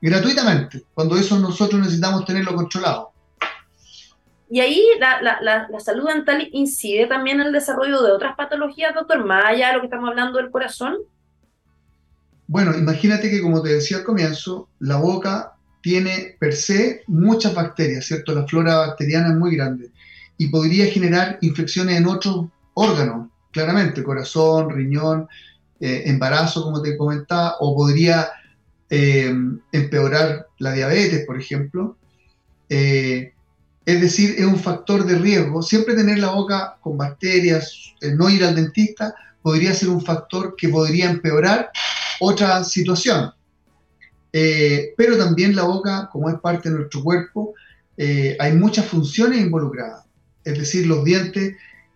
[0.01, 3.08] gratuitamente, cuando eso nosotros necesitamos tenerlo controlado.
[4.49, 8.95] Y ahí la, la, la, salud dental incide también en el desarrollo de otras patologías,
[8.95, 10.97] doctor, más allá de lo que estamos hablando del corazón.
[12.47, 18.05] Bueno, imagínate que como te decía al comienzo, la boca tiene per se muchas bacterias,
[18.05, 18.33] ¿cierto?
[18.33, 19.91] La flora bacteriana es muy grande
[20.37, 25.27] y podría generar infecciones en otros órganos, claramente, corazón, riñón,
[25.79, 28.29] eh, embarazo, como te comentaba, o podría
[28.89, 29.33] eh,
[29.71, 31.97] empeorar la diabetes, por ejemplo.
[32.67, 33.33] Eh,
[33.89, 35.63] es decir, es un factor de riesgo.
[35.63, 40.69] Siempre tener la boca con bacterias, no ir al dentista, podría ser un factor que
[40.69, 41.71] podría empeorar
[42.19, 43.31] otra situación.
[44.31, 47.55] Eh, pero también la boca, como es parte de nuestro cuerpo,
[47.97, 50.05] eh, hay muchas funciones involucradas.
[50.43, 51.55] Es decir, los dientes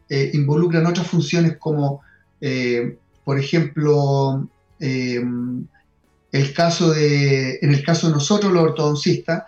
[0.09, 2.01] eh, involucran otras funciones como,
[3.23, 9.43] por ejemplo, el caso de, en el caso de nosotros los ortodoncistas,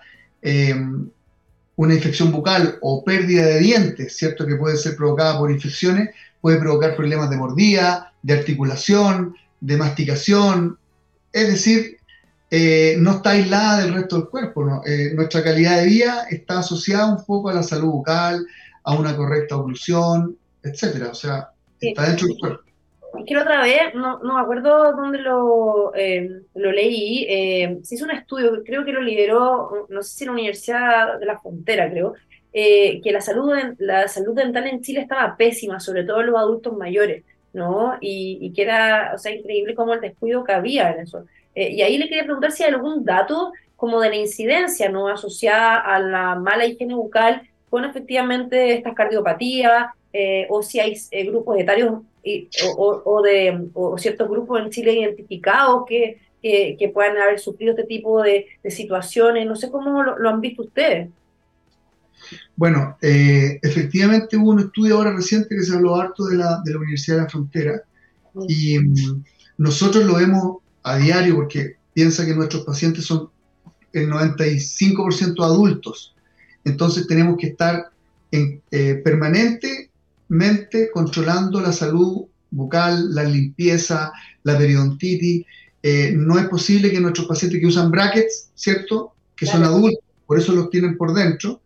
[1.78, 4.46] una infección bucal o pérdida de dientes, ¿cierto?
[4.46, 6.10] Que puede ser provocada por infecciones,
[6.42, 10.78] puede provocar problemas de mordida, de articulación, de masticación.
[11.34, 11.98] Es decir,
[12.50, 14.82] eh, no está aislada del resto del cuerpo.
[14.86, 18.46] Eh, nuestra calidad de vida está asociada un poco a la salud bucal,
[18.84, 21.10] a una correcta oclusión, etcétera.
[21.10, 21.50] O sea,
[21.80, 22.65] está dentro del cuerpo.
[23.18, 27.26] Es que otra vez, no, no me acuerdo dónde lo, eh, lo leí,
[27.84, 31.26] se hizo un estudio, creo que lo lideró, no sé si en la Universidad de
[31.26, 32.14] la Frontera, creo,
[32.52, 36.76] que la salud, la salud dental en Chile estaba pésima, sobre todo en los adultos
[36.78, 37.24] mayores,
[37.56, 37.98] ¿no?
[38.02, 41.26] Y, que era, o sea, increíble cómo el descuido que había en eso.
[41.56, 45.08] Eh, y ahí le quería preguntar si hay algún dato como de la incidencia no
[45.08, 51.26] asociada a la mala higiene bucal con efectivamente estas cardiopatías eh, o si hay eh,
[51.26, 52.02] grupos etarios
[52.78, 53.68] o, de
[53.98, 59.46] ciertos grupos en Chile identificados que, que, puedan haber sufrido este tipo de, situaciones.
[59.48, 61.10] No sé cómo lo, han visto ustedes.
[62.56, 66.78] Bueno, efectivamente hubo un estudio ahora reciente que se habló harto de la, de la
[66.78, 67.82] Universidad de la Frontera
[68.34, 68.46] mm.
[68.48, 69.24] y mm,
[69.58, 73.30] nosotros lo hemos a diario, porque piensa que nuestros pacientes son
[73.94, 76.14] el 95% adultos.
[76.64, 77.90] Entonces tenemos que estar
[78.32, 79.02] en, eh,
[80.28, 84.12] permanentemente controlando la salud bucal, la limpieza,
[84.44, 85.46] la periodontitis.
[85.84, 89.14] Eh, no es posible que nuestros pacientes que usan brackets, ¿cierto?
[89.36, 91.62] Que son adultos, por eso los tienen por dentro,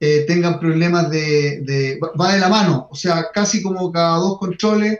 [0.00, 4.38] eh, tengan problemas de, de, Va de la mano, o sea, casi como cada dos
[4.38, 4.98] controles,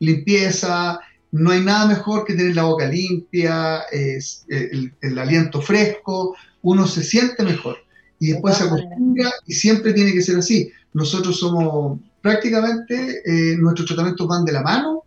[0.00, 0.98] limpieza,
[1.30, 7.04] no hay nada mejor que tener la boca limpia, es, el, aliento fresco, uno se
[7.04, 7.76] siente mejor
[8.18, 10.72] y después se acostumbra y siempre tiene que ser así.
[10.92, 15.04] Nosotros somos prácticamente, eh, nuestros tratamientos van de la mano.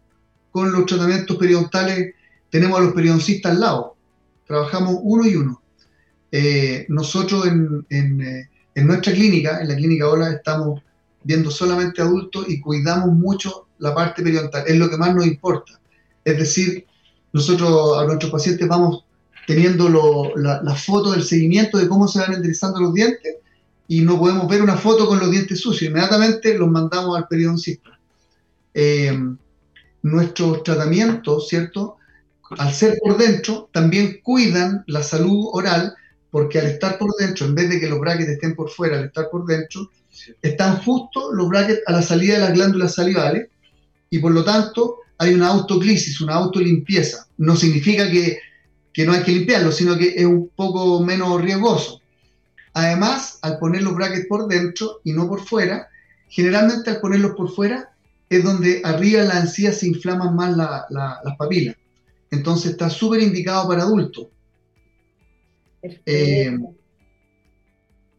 [0.51, 2.13] Con los tratamientos periodontales,
[2.49, 3.95] tenemos a los periodoncistas al lado,
[4.45, 5.61] trabajamos uno y uno.
[6.31, 10.81] Eh, nosotros en, eh, en, nuestra clínica, en la clínica Ola, estamos
[11.23, 15.79] viendo solamente adultos y cuidamos mucho la parte periodontal, es lo que más nos importa.
[16.23, 16.85] Es decir,
[17.31, 19.03] nosotros a nuestros pacientes vamos
[19.47, 19.89] teniendo
[20.35, 23.35] la, foto del seguimiento de cómo se van enderezando los dientes
[23.87, 25.89] y no podemos ver una foto con los dientes sucios.
[25.89, 27.97] Inmediatamente los mandamos al periodoncista.
[28.73, 29.17] Eh,
[30.03, 31.97] nuestros tratamientos, ¿cierto?
[32.57, 35.95] Al ser por dentro, también cuidan la salud oral,
[36.29, 39.05] porque al estar por dentro, en vez de que los brackets estén por fuera, al
[39.05, 39.89] estar por dentro,
[40.41, 43.47] están justo los brackets a la salida de las glándulas salivales,
[44.09, 47.27] y por lo tanto hay una autoclisis, una autolimpieza.
[47.37, 48.39] No significa que,
[49.05, 52.01] no hay que limpiarlo, sino que es un poco menos riesgoso.
[52.73, 55.89] Además, al poner los brackets por dentro y no por fuera,
[56.27, 57.91] generalmente al ponerlos por fuera
[58.29, 61.75] es donde arriba en la encía se inflaman más las papilas.
[62.31, 64.27] Entonces está súper indicado para adultos.
[65.83, 66.57] Eh,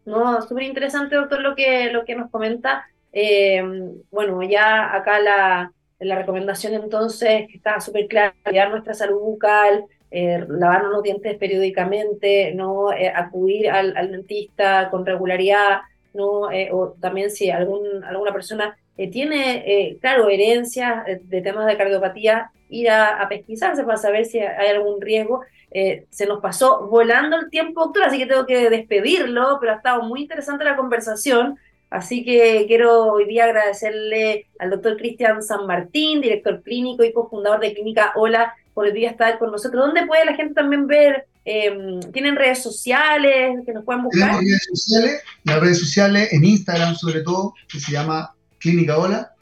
[0.05, 2.87] no, súper interesante, doctor, lo que, lo que nos comenta.
[3.13, 3.63] Eh,
[4.11, 9.85] bueno, ya acá la, la recomendación entonces, que está súper clara, cuidar nuestra salud bucal,
[10.17, 15.81] eh, lavarnos los dientes periódicamente, no eh, acudir al, dentista con regularidad,
[16.13, 18.77] no eh, o también si algún, alguna persona
[19.11, 24.69] tiene, claro, herencias de temas de cardiopatía, ir a, a, pesquisarse para saber si hay
[24.69, 25.41] algún riesgo.
[25.73, 30.05] se nos pasó volando el tiempo, doctor, así que tengo que despedirlo, pero ha estado
[30.05, 31.59] muy interesante la conversación.
[31.91, 37.59] Así que quiero hoy día agradecerle al doctor Cristian San Martín, director clínico y cofundador
[37.59, 39.87] de Clínica Hola, por el día estar con nosotros.
[39.87, 44.41] ¿Dónde puede la gente también ver Em, ¿Tienen redes sociales que nos puedan buscar?
[44.41, 49.33] Redes sociales, las redes sociales en Instagram sobre todo, que se llama Clínica Hola.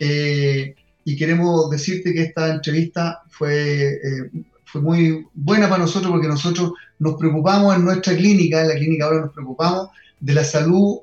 [0.00, 0.74] Eh,
[1.04, 4.30] y queremos decirte que esta entrevista fue, eh,
[4.64, 9.04] fue muy buena para nosotros porque nosotros nos preocupamos en nuestra clínica, en la clínica
[9.04, 10.98] ahora nos preocupamos de la salud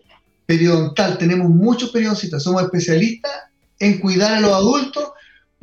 [0.45, 1.17] periodontal.
[1.17, 3.31] Tenemos muchos periodoncistas, somos especialistas
[3.79, 5.12] en cuidar a los adultos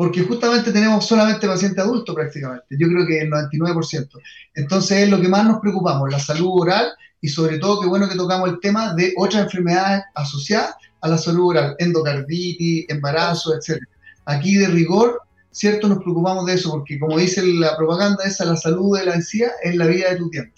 [0.00, 4.08] porque justamente tenemos solamente pacientes adultos prácticamente, yo creo que el 99%.
[4.54, 6.90] Entonces es lo que más nos preocupamos, la salud oral
[7.20, 11.18] y sobre todo qué bueno que tocamos el tema de otras enfermedades asociadas a la
[11.18, 13.78] salud oral, endocarditis, embarazo, etc.
[14.24, 15.20] Aquí de rigor,
[15.50, 15.86] ¿cierto?
[15.86, 19.50] Nos preocupamos de eso porque como dice la propaganda esa, la salud de la encía
[19.62, 20.54] es la vida de tu tiempo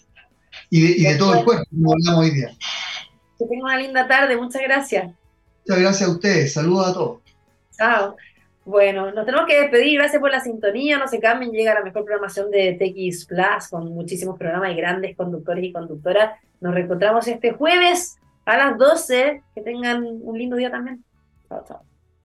[0.70, 2.56] y de, todo el cuerpo, como hablamos hoy día.
[3.40, 5.06] Que tenga una linda tarde, muchas gracias.
[5.66, 7.20] Muchas gracias a ustedes, saludos a todos.
[7.76, 8.16] Chao.
[8.64, 12.04] Bueno, nos tenemos que despedir, gracias por la sintonía, no se cambien, llega la mejor
[12.04, 16.38] programación de TX Plus con muchísimos programas y grandes conductores y conductoras.
[16.60, 21.04] Nos reencontramos este jueves a las 12, que tengan un lindo día también.
[21.48, 21.91] Chao, chao.